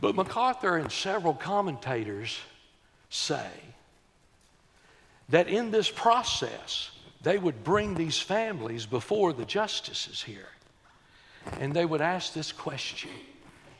But 0.00 0.16
MacArthur 0.16 0.76
and 0.76 0.90
several 0.90 1.34
commentators 1.34 2.36
say 3.10 3.46
that 5.28 5.48
in 5.48 5.70
this 5.70 5.90
process, 5.90 6.90
they 7.22 7.38
would 7.38 7.64
bring 7.64 7.94
these 7.94 8.18
families 8.18 8.86
before 8.86 9.32
the 9.32 9.44
justices 9.44 10.22
here. 10.22 10.48
And 11.60 11.74
they 11.74 11.84
would 11.84 12.00
ask 12.00 12.32
this 12.32 12.52
question 12.52 13.10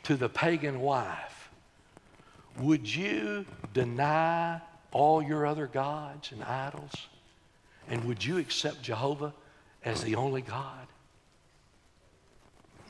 to 0.03 0.15
the 0.15 0.29
pagan 0.29 0.81
wife 0.81 1.49
Would 2.59 2.93
you 2.93 3.45
deny 3.73 4.61
all 4.91 5.21
your 5.21 5.45
other 5.45 5.67
gods 5.67 6.31
and 6.31 6.43
idols? 6.43 6.93
And 7.87 8.03
would 8.05 8.23
you 8.25 8.37
accept 8.37 8.81
Jehovah 8.81 9.33
as 9.83 10.03
the 10.03 10.15
only 10.15 10.41
God? 10.41 10.87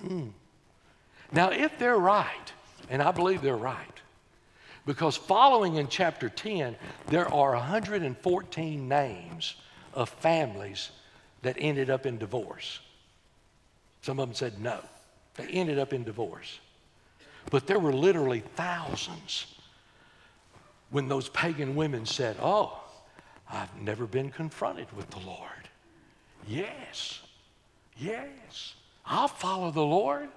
Hmm. 0.02 0.28
Now, 1.32 1.50
if 1.50 1.78
they're 1.78 1.98
right, 1.98 2.54
and 2.90 3.02
I 3.02 3.12
believe 3.12 3.42
they're 3.42 3.58
right, 3.58 4.02
because 4.86 5.18
following 5.18 5.76
in 5.76 5.88
chapter 5.88 6.30
10, 6.30 6.76
there 7.08 7.32
are 7.34 7.54
114 7.54 8.88
names 8.88 9.56
of 9.94 10.10
families 10.10 10.92
that 11.42 11.56
ended 11.60 11.90
up 11.90 12.06
in 12.06 12.18
divorce. 12.18 12.80
Some 14.02 14.20
of 14.20 14.28
them 14.28 14.36
said 14.36 14.60
no, 14.60 14.80
they 15.36 15.48
ended 15.48 15.80
up 15.80 15.94
in 15.94 16.04
divorce. 16.04 16.60
But 17.50 17.68
there 17.68 17.80
were 17.80 17.94
literally 17.94 18.42
thousands 18.56 19.48
when 20.90 21.08
those 21.08 21.30
pagan 21.30 21.76
women 21.76 22.06
said, 22.06 22.38
Oh, 22.42 22.80
I've 23.52 23.76
never 23.82 24.06
been 24.06 24.30
confronted 24.32 24.88
with 24.96 25.10
the 25.10 25.20
Lord. 25.20 25.50
Yes, 26.48 27.22
yes, 27.98 28.76
I'll 29.06 29.28
follow 29.28 29.72
the 29.72 29.82
Lord. 29.82 30.30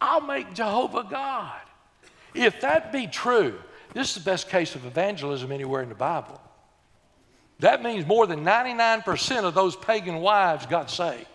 I'll 0.00 0.20
make 0.20 0.54
Jehovah 0.54 1.06
God. 1.08 1.60
If 2.34 2.60
that 2.60 2.92
be 2.92 3.06
true, 3.06 3.54
this 3.92 4.08
is 4.08 4.14
the 4.22 4.30
best 4.30 4.48
case 4.48 4.74
of 4.74 4.86
evangelism 4.86 5.52
anywhere 5.52 5.82
in 5.82 5.88
the 5.88 5.94
Bible. 5.94 6.40
That 7.60 7.82
means 7.82 8.06
more 8.06 8.26
than 8.26 8.44
99% 8.44 9.44
of 9.44 9.54
those 9.54 9.76
pagan 9.76 10.16
wives 10.16 10.66
got 10.66 10.90
saved. 10.90 11.26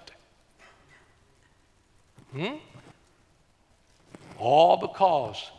Hmm? 2.33 2.55
All 4.38 4.77
because 4.77 5.49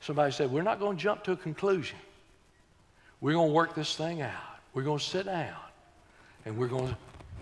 somebody 0.00 0.32
said, 0.32 0.50
We're 0.50 0.62
not 0.62 0.78
going 0.78 0.96
to 0.96 1.02
jump 1.02 1.24
to 1.24 1.32
a 1.32 1.36
conclusion. 1.36 1.98
We're 3.20 3.32
going 3.32 3.48
to 3.48 3.54
work 3.54 3.74
this 3.74 3.96
thing 3.96 4.22
out. 4.22 4.32
We're 4.74 4.84
going 4.84 4.98
to 4.98 5.04
sit 5.04 5.26
down 5.26 5.56
and 6.44 6.56
we're 6.56 6.68
going 6.68 6.88
to 6.88 6.96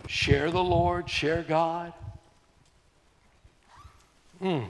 share 0.08 0.50
the 0.50 0.62
Lord, 0.62 1.08
share 1.10 1.42
God. 1.42 1.92
Hmm. 4.40 4.64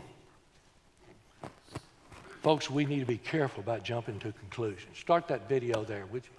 Folks, 2.46 2.70
we 2.70 2.84
need 2.84 3.00
to 3.00 3.06
be 3.06 3.18
careful 3.18 3.60
about 3.60 3.82
jumping 3.82 4.20
to 4.20 4.30
conclusions. 4.30 4.96
Start 4.96 5.26
that 5.26 5.48
video 5.48 5.82
there, 5.82 6.06
would 6.06 6.22
you? 6.22 6.30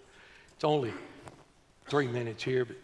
It's 0.55 0.63
only 0.63 0.93
three 1.85 2.07
minutes 2.07 2.41
here, 2.41 2.63
but 2.63 2.77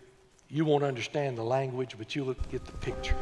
you 0.50 0.66
won't 0.66 0.84
understand 0.84 1.38
the 1.38 1.44
language, 1.44 1.96
but 1.98 2.14
you'll 2.18 2.34
get 2.52 2.66
the 2.66 2.74
picture. 2.74 3.16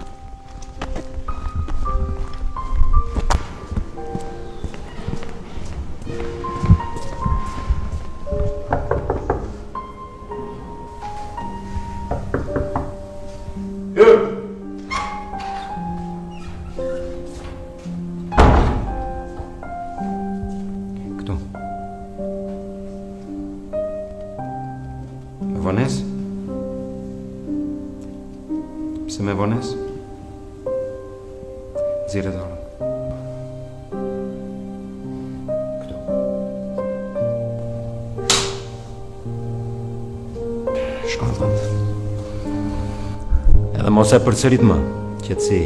Mos 44.12 44.19
e 44.19 44.26
përcërit 44.28 44.63
më, 44.67 44.76
qëtësi. 45.24 45.60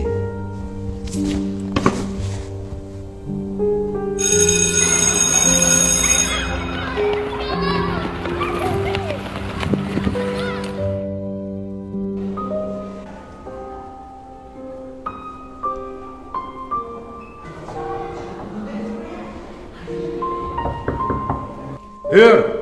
Hyrë! 22.13 22.54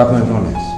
Prap 0.00 0.12
me 0.12 0.69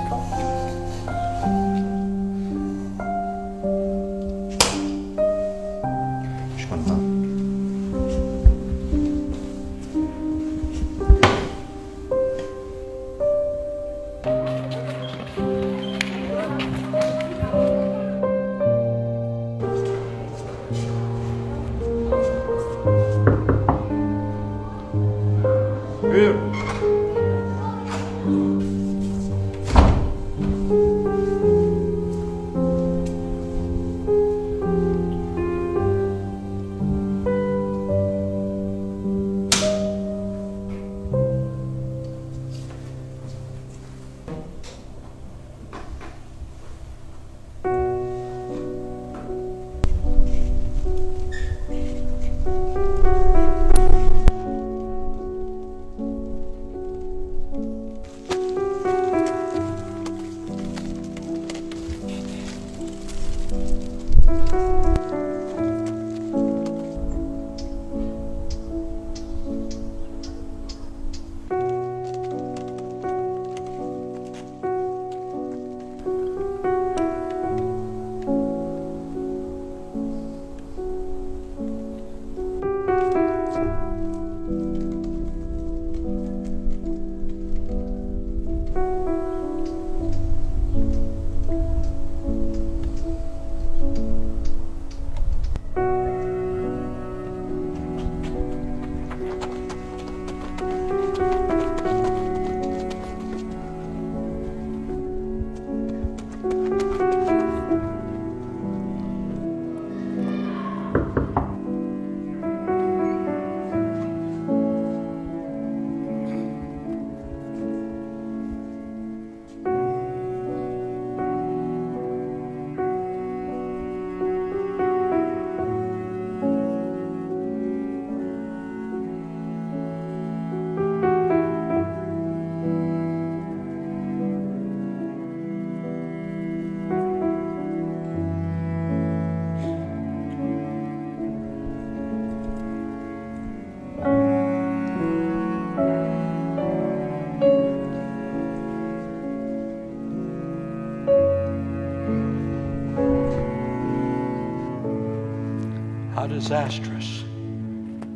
disastrous 156.42 157.22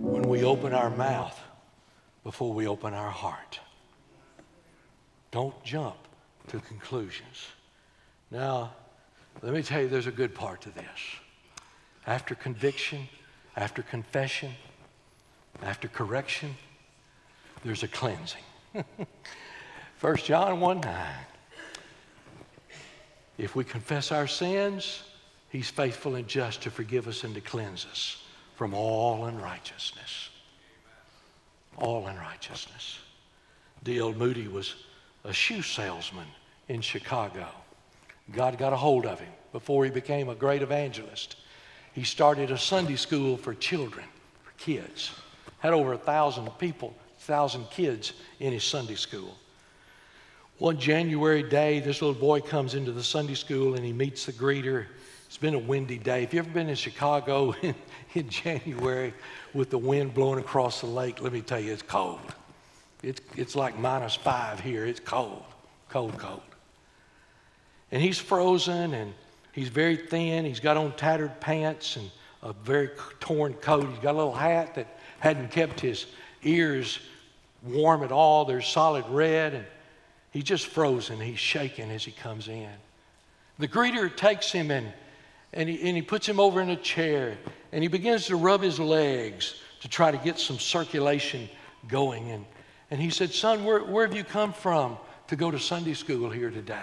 when 0.00 0.22
we 0.22 0.42
open 0.42 0.72
our 0.72 0.90
mouth 0.90 1.40
before 2.24 2.52
we 2.52 2.66
open 2.66 2.92
our 2.92 3.08
heart. 3.08 3.60
Don't 5.30 5.54
jump 5.62 5.94
to 6.48 6.58
conclusions. 6.58 7.46
Now, 8.32 8.74
let 9.42 9.54
me 9.54 9.62
tell 9.62 9.80
you, 9.80 9.88
there's 9.88 10.08
a 10.08 10.10
good 10.10 10.34
part 10.34 10.60
to 10.62 10.70
this. 10.70 10.98
After 12.04 12.34
conviction, 12.34 13.06
after 13.54 13.82
confession, 13.82 14.50
after 15.62 15.86
correction, 15.86 16.56
there's 17.64 17.84
a 17.84 17.88
cleansing. 17.88 18.42
1 20.00 20.16
John 20.16 20.58
1 20.58 20.80
9. 20.80 21.06
If 23.38 23.54
we 23.54 23.62
confess 23.62 24.10
our 24.10 24.26
sins, 24.26 25.04
He's 25.48 25.70
faithful 25.70 26.16
and 26.16 26.26
just 26.26 26.62
to 26.62 26.70
forgive 26.70 27.08
us 27.08 27.24
and 27.24 27.34
to 27.34 27.40
cleanse 27.40 27.86
us 27.90 28.22
from 28.56 28.74
all 28.74 29.26
unrighteousness. 29.26 30.30
All 31.76 32.06
unrighteousness. 32.06 32.98
D.L. 33.84 34.14
Moody 34.14 34.48
was 34.48 34.74
a 35.24 35.32
shoe 35.32 35.62
salesman 35.62 36.26
in 36.68 36.80
Chicago. 36.80 37.46
God 38.32 38.58
got 38.58 38.72
a 38.72 38.76
hold 38.76 39.06
of 39.06 39.20
him 39.20 39.32
before 39.52 39.84
he 39.84 39.90
became 39.90 40.28
a 40.28 40.34
great 40.34 40.62
evangelist. 40.62 41.36
He 41.92 42.02
started 42.02 42.50
a 42.50 42.58
Sunday 42.58 42.96
school 42.96 43.36
for 43.36 43.54
children, 43.54 44.04
for 44.42 44.52
kids. 44.58 45.12
Had 45.60 45.72
over 45.72 45.92
a 45.92 45.98
thousand 45.98 46.50
people, 46.58 46.94
a 47.16 47.20
thousand 47.22 47.70
kids 47.70 48.12
in 48.40 48.52
his 48.52 48.64
Sunday 48.64 48.96
school. 48.96 49.36
One 50.58 50.78
January 50.78 51.42
day, 51.42 51.80
this 51.80 52.00
little 52.00 52.18
boy 52.18 52.40
comes 52.40 52.74
into 52.74 52.90
the 52.90 53.02
Sunday 53.02 53.34
school 53.34 53.74
and 53.74 53.84
he 53.84 53.92
meets 53.92 54.26
the 54.26 54.32
greeter. 54.32 54.86
It's 55.36 55.42
been 55.42 55.52
a 55.52 55.58
windy 55.58 55.98
day. 55.98 56.22
If 56.22 56.32
you've 56.32 56.46
ever 56.46 56.54
been 56.54 56.70
in 56.70 56.76
Chicago 56.76 57.54
in, 57.62 57.74
in 58.14 58.30
January 58.30 59.12
with 59.52 59.68
the 59.68 59.76
wind 59.76 60.14
blowing 60.14 60.38
across 60.38 60.80
the 60.80 60.86
lake, 60.86 61.20
let 61.20 61.30
me 61.30 61.42
tell 61.42 61.60
you, 61.60 61.74
it's 61.74 61.82
cold. 61.82 62.22
It's, 63.02 63.20
it's 63.36 63.54
like 63.54 63.78
minus 63.78 64.14
five 64.14 64.60
here. 64.60 64.86
It's 64.86 64.98
cold, 64.98 65.42
cold, 65.90 66.16
cold. 66.16 66.40
And 67.92 68.00
he's 68.00 68.18
frozen 68.18 68.94
and 68.94 69.12
he's 69.52 69.68
very 69.68 69.98
thin. 69.98 70.46
He's 70.46 70.58
got 70.58 70.78
on 70.78 70.96
tattered 70.96 71.38
pants 71.38 71.96
and 71.96 72.10
a 72.42 72.54
very 72.54 72.88
torn 73.20 73.52
coat. 73.52 73.86
He's 73.90 73.98
got 73.98 74.14
a 74.14 74.16
little 74.16 74.32
hat 74.32 74.74
that 74.76 74.98
hadn't 75.20 75.50
kept 75.50 75.80
his 75.80 76.06
ears 76.44 76.98
warm 77.62 78.02
at 78.02 78.10
all. 78.10 78.46
They're 78.46 78.62
solid 78.62 79.04
red. 79.10 79.52
And 79.52 79.66
He's 80.30 80.44
just 80.44 80.68
frozen. 80.68 81.20
He's 81.20 81.38
shaking 81.38 81.90
as 81.90 82.06
he 82.06 82.12
comes 82.12 82.48
in. 82.48 82.72
The 83.58 83.68
greeter 83.68 84.16
takes 84.16 84.50
him 84.50 84.70
and, 84.70 84.94
and, 85.52 85.68
he, 85.68 85.88
and 85.88 85.96
he 85.96 86.02
puts 86.02 86.28
him 86.28 86.40
over 86.40 86.60
in 86.60 86.70
a 86.70 86.76
chair 86.76 87.38
and 87.72 87.82
he 87.82 87.88
begins 87.88 88.26
to 88.26 88.36
rub 88.36 88.62
his 88.62 88.78
legs 88.78 89.60
to 89.80 89.88
try 89.88 90.10
to 90.10 90.18
get 90.18 90.38
some 90.38 90.58
circulation 90.58 91.48
going. 91.88 92.30
And, 92.30 92.44
and 92.90 93.00
he 93.00 93.10
said, 93.10 93.32
Son, 93.32 93.64
where, 93.64 93.84
where 93.84 94.06
have 94.06 94.16
you 94.16 94.24
come 94.24 94.52
from 94.52 94.96
to 95.28 95.36
go 95.36 95.50
to 95.50 95.58
Sunday 95.58 95.94
school 95.94 96.30
here 96.30 96.50
today? 96.50 96.78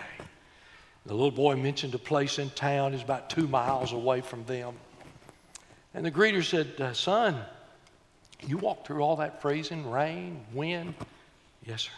The 1.06 1.14
little 1.14 1.32
boy 1.32 1.56
mentioned 1.56 1.94
a 1.96 2.00
place 2.00 2.40
in 2.40 2.50
town. 2.52 2.94
It's 2.94 3.04
about 3.04 3.30
two 3.30 3.48
miles 3.48 3.92
away 3.92 4.22
from 4.22 4.46
them. 4.46 4.76
And 5.94 6.06
the 6.06 6.12
greeter 6.12 6.44
said, 6.44 6.80
uh, 6.80 6.94
Son, 6.94 7.42
you 8.48 8.58
walked 8.58 8.88
through 8.88 9.02
all 9.02 9.18
that 9.18 9.42
freezing, 9.42 9.90
rain, 9.90 10.46
wind? 10.54 10.96
Yes, 11.66 11.84
sir. 11.84 11.92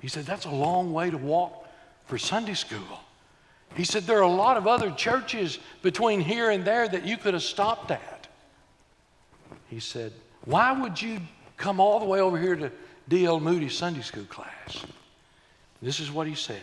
He 0.00 0.08
said, 0.08 0.24
That's 0.24 0.46
a 0.46 0.50
long 0.50 0.92
way 0.92 1.10
to 1.10 1.18
walk 1.18 1.68
for 2.06 2.18
Sunday 2.18 2.54
school. 2.54 3.00
He 3.76 3.84
said, 3.84 4.04
There 4.04 4.18
are 4.18 4.22
a 4.22 4.28
lot 4.28 4.56
of 4.56 4.66
other 4.66 4.90
churches 4.90 5.58
between 5.82 6.20
here 6.20 6.50
and 6.50 6.64
there 6.64 6.88
that 6.88 7.04
you 7.04 7.16
could 7.16 7.34
have 7.34 7.42
stopped 7.42 7.90
at. 7.90 8.28
He 9.68 9.80
said, 9.80 10.12
Why 10.44 10.72
would 10.72 11.00
you 11.00 11.20
come 11.56 11.80
all 11.80 12.00
the 12.00 12.06
way 12.06 12.20
over 12.20 12.38
here 12.38 12.56
to 12.56 12.72
D.L. 13.08 13.40
Moody's 13.40 13.76
Sunday 13.76 14.02
school 14.02 14.24
class? 14.24 14.84
This 15.82 16.00
is 16.00 16.10
what 16.10 16.26
he 16.26 16.34
said 16.34 16.60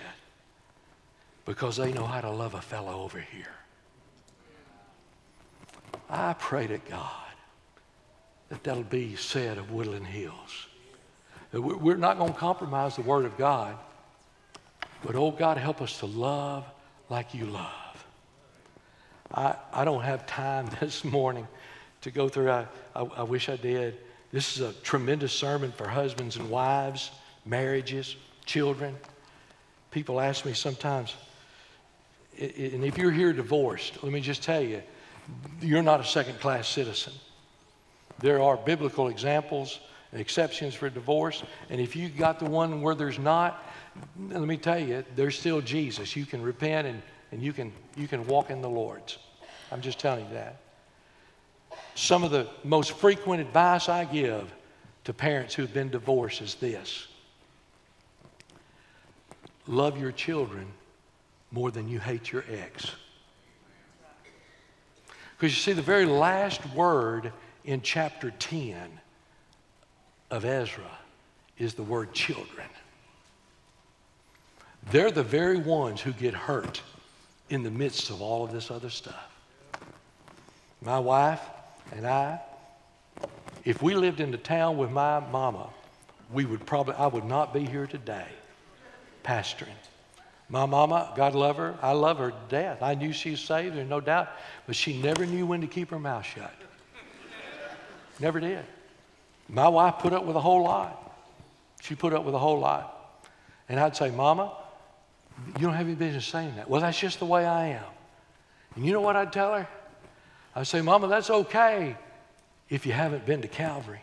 because 1.46 1.78
they 1.78 1.94
know 1.94 2.06
how 2.06 2.22
to 2.22 2.30
love 2.30 2.54
a 2.54 2.62
fellow 2.62 3.02
over 3.02 3.20
here. 3.20 3.48
I 6.10 6.34
pray 6.34 6.68
to 6.68 6.78
God 6.78 7.12
that 8.50 8.64
that'll 8.64 8.84
be 8.84 9.16
said 9.16 9.58
of 9.58 9.72
Woodland 9.72 10.08
Hills. 10.08 10.68
We're 11.54 11.98
not 11.98 12.18
going 12.18 12.34
to 12.34 12.40
compromise 12.40 12.96
the 12.98 13.02
Word 13.02 13.26
of 13.26 13.38
God, 13.38 13.78
but 15.04 15.16
oh 15.16 15.32
God, 15.32 15.58
help 15.58 15.82
us 15.82 16.00
to 16.00 16.06
love 16.06 16.66
like 17.10 17.34
you 17.34 17.46
love. 17.46 18.06
I, 19.34 19.56
I 19.74 19.86
don't 19.86 20.04
have 20.04 20.26
time 20.28 20.70
this 20.80 21.04
morning 21.04 21.48
to 22.02 22.12
go 22.12 22.30
through, 22.30 22.52
I, 22.52 22.68
I, 22.96 23.02
I 23.02 23.24
wish 23.24 23.50
I 23.50 23.56
did. 23.56 23.98
This 24.32 24.58
is 24.58 24.62
a 24.62 24.74
tremendous 24.84 25.34
sermon 25.34 25.72
for 25.72 25.88
husbands 25.88 26.36
and 26.36 26.50
wives, 26.50 27.12
marriages, 27.46 28.16
children. 28.46 28.96
People 29.92 30.20
ask 30.20 30.46
me 30.46 30.54
sometimes, 30.54 31.16
and 32.38 32.84
if 32.84 32.98
you're 32.98 33.12
here 33.12 33.34
divorced, 33.34 34.04
let 34.04 34.12
me 34.12 34.20
just 34.20 34.44
tell 34.44 34.62
you, 34.62 34.82
you're 35.62 35.82
not 35.82 36.00
a 36.00 36.06
second 36.06 36.40
class 36.40 36.68
citizen. 36.68 37.14
There 38.20 38.42
are 38.42 38.58
biblical 38.58 39.08
examples 39.08 39.80
exceptions 40.14 40.74
for 40.74 40.90
divorce. 40.90 41.44
And 41.70 41.82
if 41.82 41.96
you 41.96 42.10
got 42.10 42.40
the 42.40 42.46
one 42.46 42.82
where 42.82 42.96
there's 42.96 43.20
not, 43.20 43.64
let 44.30 44.42
me 44.42 44.58
tell 44.58 44.80
you, 44.80 45.04
there's 45.16 45.38
still 45.38 45.62
Jesus. 45.62 46.16
You 46.16 46.26
can 46.26 46.42
repent 46.42 46.88
and, 46.88 47.02
and 47.32 47.42
you, 47.42 47.54
can, 47.54 47.72
you 47.96 48.08
can 48.08 48.26
walk 48.28 48.50
in 48.50 48.62
the 48.62 48.70
Lord's. 48.70 49.18
I'm 49.72 49.82
just 49.82 50.00
telling 50.00 50.26
you 50.28 50.34
that. 50.34 50.58
Some 51.96 52.24
of 52.24 52.32
the 52.32 52.48
most 52.64 52.92
frequent 52.92 53.42
advice 53.42 53.90
I 53.90 54.06
give 54.06 54.52
to 55.04 55.14
parents 55.14 55.54
who've 55.54 55.74
been 55.74 55.90
divorced 55.90 56.42
is 56.42 56.56
this 56.56 57.08
love 59.68 60.00
your 60.00 60.12
children 60.12 60.66
more 61.52 61.72
than 61.72 61.88
you 61.88 62.00
hate 62.00 62.32
your 62.32 62.44
ex. 62.50 62.92
Because 65.38 65.56
you 65.56 65.62
see, 65.62 65.74
the 65.74 65.82
very 65.82 66.06
last 66.06 66.66
word 66.74 67.32
in 67.64 67.82
chapter 67.82 68.32
10 68.32 68.76
of 70.32 70.46
Ezra 70.46 70.98
is 71.58 71.74
the 71.74 71.84
word 71.84 72.14
children. 72.14 72.68
They're 74.92 75.12
the 75.12 75.24
very 75.24 75.58
ones 75.58 76.02
who 76.02 76.14
get 76.14 76.34
hurt 76.34 76.82
in 77.50 77.64
the 77.64 77.72
midst 77.72 78.10
of 78.10 78.22
all 78.22 78.44
of 78.44 78.52
this 78.52 78.72
other 78.72 78.90
stuff. 78.90 79.30
My 80.82 81.00
wife 81.00 81.42
and 81.92 82.08
I, 82.08 82.40
if 83.66 83.82
we 83.82 83.96
lived 83.96 84.22
in 84.22 84.32
the 84.32 84.38
town 84.38 84.78
with 84.78 84.92
my 84.92 85.20
mama, 85.20 85.70
we 86.32 86.46
would 86.46 86.66
probably, 86.66 86.96
I 86.96 87.08
would 87.08 87.26
not 87.26 87.54
be 87.54 87.66
here 87.66 87.88
today 87.88 88.28
pastoring. 89.24 89.76
My 90.50 90.66
mama, 90.66 91.12
God 91.18 91.36
love 91.36 91.58
her, 91.58 91.76
I 91.82 91.92
love 91.92 92.20
her 92.20 92.32
to 92.32 92.38
death. 92.48 92.82
I 92.82 92.96
knew 92.96 93.12
she 93.12 93.32
was 93.32 93.42
saved, 93.42 93.76
there's 93.76 93.90
no 93.90 94.00
doubt, 94.00 94.30
but 94.66 94.76
she 94.76 95.02
never 95.02 95.26
knew 95.26 95.46
when 95.46 95.60
to 95.62 95.68
keep 95.68 95.90
her 95.90 96.00
mouth 96.00 96.26
shut. 96.26 96.54
Never 98.20 98.40
did. 98.40 98.64
My 99.50 99.68
wife 99.68 99.96
put 100.00 100.14
up 100.14 100.24
with 100.24 100.38
a 100.38 100.42
whole 100.42 100.64
lot. 100.64 101.16
She 101.82 101.96
put 101.96 102.14
up 102.14 102.24
with 102.24 102.36
a 102.36 102.40
whole 102.40 102.60
lot. 102.60 102.94
And 103.70 103.80
I'd 103.80 103.96
say, 103.96 104.10
Mama, 104.10 104.54
you 105.46 105.62
don't 105.62 105.74
have 105.74 105.86
any 105.86 105.96
business 105.96 106.26
saying 106.26 106.56
that. 106.56 106.70
Well, 106.70 106.82
that's 106.82 107.00
just 107.00 107.20
the 107.20 107.26
way 107.26 107.46
I 107.46 107.68
am. 107.68 107.84
And 108.76 108.86
you 108.86 108.94
know 108.94 109.02
what 109.02 109.16
I'd 109.16 109.34
tell 109.34 109.54
her? 109.54 109.68
I'd 110.56 110.68
say, 110.68 110.82
Mama, 110.82 111.08
that's 111.08 111.30
okay 111.30 111.96
if 112.70 112.86
you 112.86 112.94
haven't 112.94 113.26
been 113.26 113.42
to 113.42 113.48
Calvary. 113.48 114.02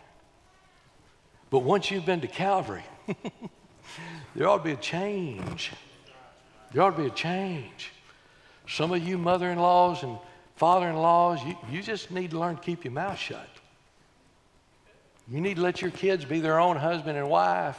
But 1.50 1.60
once 1.60 1.90
you've 1.90 2.06
been 2.06 2.20
to 2.20 2.28
Calvary, 2.28 2.84
there 4.34 4.48
ought 4.48 4.58
to 4.58 4.64
be 4.64 4.72
a 4.72 4.76
change. 4.76 5.72
There 6.72 6.82
ought 6.82 6.96
to 6.96 7.02
be 7.02 7.08
a 7.08 7.10
change. 7.10 7.92
Some 8.66 8.92
of 8.92 9.06
you 9.06 9.18
mother 9.18 9.50
in 9.50 9.58
laws 9.58 10.02
and 10.02 10.18
father 10.56 10.88
in 10.88 10.96
laws, 10.96 11.40
you, 11.44 11.56
you 11.70 11.82
just 11.82 12.10
need 12.10 12.30
to 12.30 12.38
learn 12.38 12.56
to 12.56 12.62
keep 12.62 12.84
your 12.84 12.92
mouth 12.92 13.18
shut. 13.18 13.48
You 15.28 15.40
need 15.40 15.56
to 15.56 15.62
let 15.62 15.80
your 15.80 15.90
kids 15.90 16.24
be 16.24 16.40
their 16.40 16.58
own 16.58 16.76
husband 16.76 17.18
and 17.18 17.28
wife. 17.28 17.78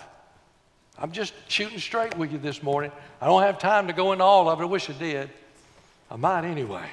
I'm 0.97 1.11
just 1.11 1.33
shooting 1.47 1.79
straight 1.79 2.17
with 2.17 2.31
you 2.31 2.37
this 2.37 2.63
morning. 2.63 2.91
I 3.19 3.25
don't 3.25 3.41
have 3.41 3.59
time 3.59 3.87
to 3.87 3.93
go 3.93 4.13
into 4.13 4.23
all 4.23 4.49
of 4.49 4.59
it. 4.59 4.63
I 4.63 4.65
wish 4.65 4.89
I 4.89 4.93
did. 4.93 5.29
I 6.09 6.15
might 6.15 6.45
anyway. 6.45 6.87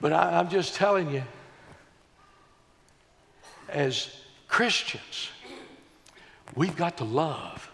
but 0.00 0.12
I, 0.12 0.38
I'm 0.38 0.48
just 0.48 0.74
telling 0.74 1.10
you, 1.10 1.22
as 3.68 4.14
Christians, 4.46 5.30
we've 6.54 6.76
got 6.76 6.98
to 6.98 7.04
love. 7.04 7.70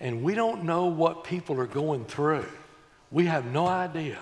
And 0.00 0.22
we 0.22 0.34
don't 0.34 0.64
know 0.64 0.86
what 0.86 1.24
people 1.24 1.58
are 1.60 1.66
going 1.66 2.04
through. 2.04 2.46
We 3.10 3.26
have 3.26 3.46
no 3.46 3.66
idea 3.66 4.18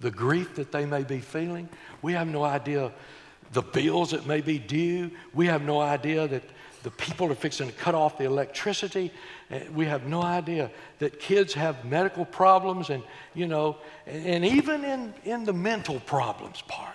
the 0.00 0.10
grief 0.10 0.56
that 0.56 0.72
they 0.72 0.84
may 0.84 1.02
be 1.02 1.20
feeling. 1.20 1.68
We 2.02 2.12
have 2.12 2.28
no 2.28 2.44
idea 2.44 2.92
the 3.52 3.62
bills 3.62 4.10
that 4.10 4.26
may 4.26 4.40
be 4.40 4.58
due. 4.58 5.10
We 5.34 5.46
have 5.46 5.62
no 5.62 5.80
idea 5.80 6.28
that 6.28 6.42
the 6.82 6.90
people 6.90 7.30
are 7.32 7.34
fixing 7.34 7.66
to 7.66 7.72
cut 7.72 7.94
off 7.94 8.16
the 8.16 8.24
electricity. 8.24 9.10
Eh, 9.50 9.64
we 9.74 9.86
have 9.86 10.06
no 10.06 10.22
idea 10.22 10.70
that 11.00 11.18
kids 11.18 11.52
have 11.54 11.84
medical 11.84 12.24
problems 12.24 12.90
and, 12.90 13.02
you 13.34 13.46
know, 13.46 13.76
and 14.06 14.44
even 14.44 14.84
in, 14.84 15.14
in 15.24 15.44
the 15.44 15.52
mental 15.52 15.98
problems 16.00 16.62
part. 16.62 16.94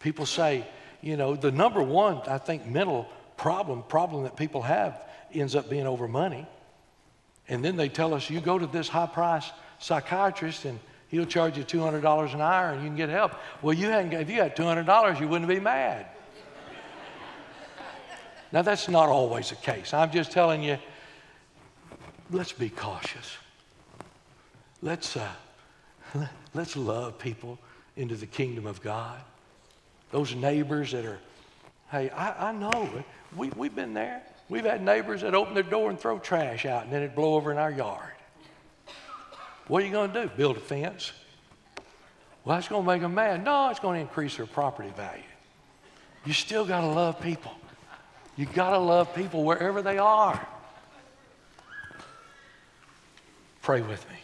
People 0.00 0.24
say, 0.24 0.66
you 1.02 1.16
know, 1.16 1.36
the 1.36 1.50
number 1.50 1.82
one, 1.82 2.22
I 2.26 2.38
think, 2.38 2.66
mental 2.66 3.06
problem, 3.36 3.82
problem 3.82 4.24
that 4.24 4.36
people 4.36 4.62
have 4.62 5.02
ends 5.32 5.54
up 5.54 5.68
being 5.68 5.86
over 5.86 6.08
money. 6.08 6.46
And 7.48 7.64
then 7.64 7.76
they 7.76 7.88
tell 7.88 8.14
us, 8.14 8.30
you 8.30 8.40
go 8.40 8.58
to 8.58 8.66
this 8.66 8.88
high 8.88 9.06
price 9.06 9.50
psychiatrist 9.78 10.64
and 10.64 10.80
He'll 11.08 11.26
charge 11.26 11.56
you 11.56 11.64
$200 11.64 12.34
an 12.34 12.40
hour 12.40 12.70
and 12.70 12.82
you 12.82 12.88
can 12.88 12.96
get 12.96 13.08
help. 13.08 13.32
Well, 13.62 13.74
you 13.74 13.88
hadn't, 13.88 14.12
if 14.12 14.28
you 14.28 14.36
had 14.36 14.56
$200, 14.56 15.20
you 15.20 15.28
wouldn't 15.28 15.48
be 15.48 15.60
mad. 15.60 16.06
now, 18.50 18.62
that's 18.62 18.88
not 18.88 19.08
always 19.08 19.50
the 19.50 19.56
case. 19.56 19.94
I'm 19.94 20.10
just 20.10 20.32
telling 20.32 20.62
you, 20.62 20.78
let's 22.30 22.52
be 22.52 22.68
cautious. 22.68 23.36
Let's, 24.82 25.16
uh, 25.16 25.28
let's 26.54 26.76
love 26.76 27.18
people 27.18 27.58
into 27.96 28.16
the 28.16 28.26
kingdom 28.26 28.66
of 28.66 28.82
God. 28.82 29.20
Those 30.10 30.34
neighbors 30.34 30.92
that 30.92 31.04
are, 31.04 31.20
hey, 31.90 32.10
I, 32.10 32.48
I 32.48 32.52
know, 32.52 32.88
we, 33.36 33.50
we've 33.50 33.74
been 33.74 33.94
there. 33.94 34.22
We've 34.48 34.64
had 34.64 34.82
neighbors 34.82 35.22
that 35.22 35.34
open 35.34 35.54
their 35.54 35.62
door 35.62 35.90
and 35.90 35.98
throw 35.98 36.18
trash 36.18 36.66
out 36.66 36.84
and 36.84 36.92
then 36.92 37.02
it 37.02 37.14
blow 37.14 37.34
over 37.34 37.50
in 37.50 37.58
our 37.58 37.70
yard. 37.70 38.12
What 39.68 39.82
are 39.82 39.86
you 39.86 39.92
going 39.92 40.12
to 40.12 40.22
do? 40.22 40.30
Build 40.36 40.56
a 40.56 40.60
fence? 40.60 41.12
Well, 42.44 42.56
that's 42.56 42.68
going 42.68 42.84
to 42.84 42.86
make 42.86 43.02
them 43.02 43.14
mad. 43.14 43.44
No, 43.44 43.70
it's 43.70 43.80
going 43.80 43.96
to 43.96 44.00
increase 44.00 44.36
their 44.36 44.46
property 44.46 44.90
value. 44.96 45.22
You 46.24 46.32
still 46.32 46.64
got 46.64 46.82
to 46.82 46.86
love 46.86 47.20
people. 47.20 47.52
You 48.36 48.46
got 48.46 48.70
to 48.70 48.78
love 48.78 49.14
people 49.14 49.44
wherever 49.44 49.82
they 49.82 49.98
are. 49.98 50.46
Pray 53.62 53.80
with 53.80 54.08
me. 54.08 54.16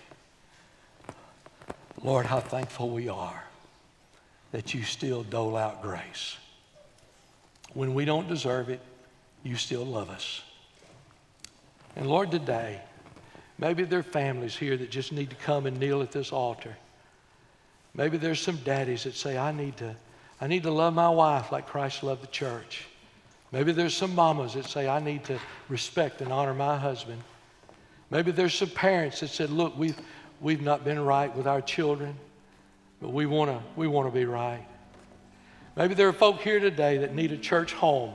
Lord, 2.05 2.27
how 2.27 2.41
thankful 2.41 2.91
we 2.91 3.09
are 3.09 3.43
that 4.53 4.75
you 4.75 4.83
still 4.83 5.23
dole 5.25 5.57
out 5.57 5.83
grace. 5.83 6.37
When 7.75 7.95
we 7.95 8.05
don't 8.05 8.29
deserve 8.29 8.69
it, 8.69 8.81
you 9.43 9.57
still 9.57 9.85
love 9.85 10.11
us. 10.11 10.43
And 11.97 12.07
Lord, 12.07 12.31
today, 12.31 12.81
maybe 13.63 13.85
there 13.85 14.01
are 14.01 14.03
families 14.03 14.57
here 14.57 14.77
that 14.77 14.91
just 14.91 15.13
need 15.13 15.31
to 15.31 15.37
come 15.37 15.67
and 15.67 15.79
kneel 15.79 16.03
at 16.03 16.11
this 16.11 16.33
altar. 16.33 16.77
Maybe 17.95 18.17
there's 18.17 18.41
some 18.41 18.57
daddies 18.65 19.05
that 19.05 19.15
say, 19.15 19.39
I 19.39 19.53
need 19.53 19.77
to, 19.77 19.95
I 20.41 20.49
need 20.49 20.65
to 20.65 20.73
love 20.73 20.95
my 20.95 21.09
wife 21.09 21.53
like 21.53 21.69
Christ 21.69 22.03
loved 22.03 22.25
the 22.25 22.27
church. 22.27 22.87
Maybe 23.53 23.71
there's 23.71 23.97
some 23.97 24.17
mamas 24.17 24.55
that 24.55 24.65
say, 24.65 24.89
I 24.89 24.99
need 24.99 25.23
to 25.27 25.39
respect 25.69 26.23
and 26.23 26.33
honor 26.33 26.55
my 26.55 26.77
husband. 26.77 27.23
Maybe 28.11 28.33
there's 28.33 28.53
some 28.53 28.71
parents 28.71 29.21
that 29.21 29.29
said, 29.29 29.51
Look, 29.51 29.79
we've, 29.79 29.99
we've 30.41 30.63
not 30.63 30.85
been 30.85 30.99
right 30.99 31.33
with 31.37 31.47
our 31.47 31.61
children, 31.61 32.17
but 33.01 33.13
we 33.13 33.27
want 33.27 33.49
to 33.53 33.63
we 33.77 33.87
wanna 33.87 34.11
be 34.11 34.25
right. 34.25 34.67
Maybe 35.77 35.95
there 35.95 36.09
are 36.09 36.13
folk 36.13 36.41
here 36.41 36.59
today 36.59 36.99
that 36.99 37.15
need 37.15 37.31
a 37.31 37.39
church 37.39 37.75
home. 37.75 38.13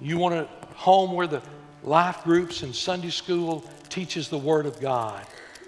You 0.00 0.18
want 0.18 0.34
a 0.34 0.48
home 0.74 1.12
where 1.12 1.28
the 1.28 1.40
life 1.84 2.24
groups 2.24 2.62
and 2.62 2.74
Sunday 2.74 3.10
school 3.10 3.62
teaches 3.88 4.28
the 4.28 4.38
Word 4.38 4.66
of 4.66 4.80
God. 4.80 5.24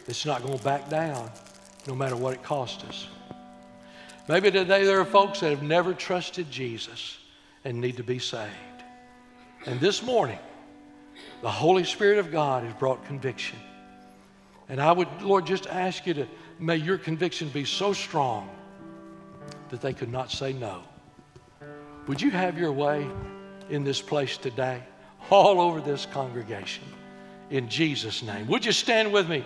It's 0.09 0.25
not 0.25 0.43
going 0.43 0.57
to 0.57 0.65
back 0.65 0.89
down 0.89 1.31
no 1.87 1.95
matter 1.95 2.17
what 2.17 2.35
it 2.35 2.43
costs 2.43 2.83
us. 2.85 3.07
Maybe 4.29 4.51
today 4.51 4.85
there 4.85 4.99
are 5.01 5.05
folks 5.05 5.41
that 5.41 5.51
have 5.51 5.63
never 5.63 5.95
trusted 5.95 6.51
Jesus 6.51 7.19
and 7.65 7.81
need 7.81 7.97
to 7.99 8.03
be 8.03 8.19
saved. 8.19 8.51
And 9.67 9.79
this 9.79 10.03
morning, 10.03 10.39
the 11.43 11.51
Holy 11.51 11.85
Spirit 11.85 12.19
of 12.19 12.33
God 12.33 12.65
has 12.65 12.75
brought 12.75 13.05
conviction. 13.05 13.59
And 14.69 14.81
I 14.81 14.91
would, 14.91 15.09
Lord, 15.23 15.47
just 15.47 15.67
ask 15.69 16.07
you 16.07 16.15
to, 16.15 16.27
may 16.59 16.77
your 16.77 16.99
conviction 16.99 17.49
be 17.51 17.65
so 17.65 17.93
strong 17.93 18.51
that 19.69 19.81
they 19.81 19.93
could 19.93 20.11
not 20.11 20.31
say 20.31 20.53
no. 20.53 20.83
Would 22.09 22.21
you 22.21 22.31
have 22.31 22.59
your 22.59 22.73
way 22.73 23.07
in 23.71 23.85
this 23.85 24.01
place 24.01 24.37
today, 24.37 24.83
all 25.31 25.61
over 25.61 25.81
this 25.81 26.07
congregation, 26.07 26.85
in 27.51 27.69
Jesus' 27.69 28.23
name? 28.23 28.47
Would 28.49 28.65
you 28.65 28.73
stand 28.73 29.13
with 29.13 29.29
me 29.29 29.45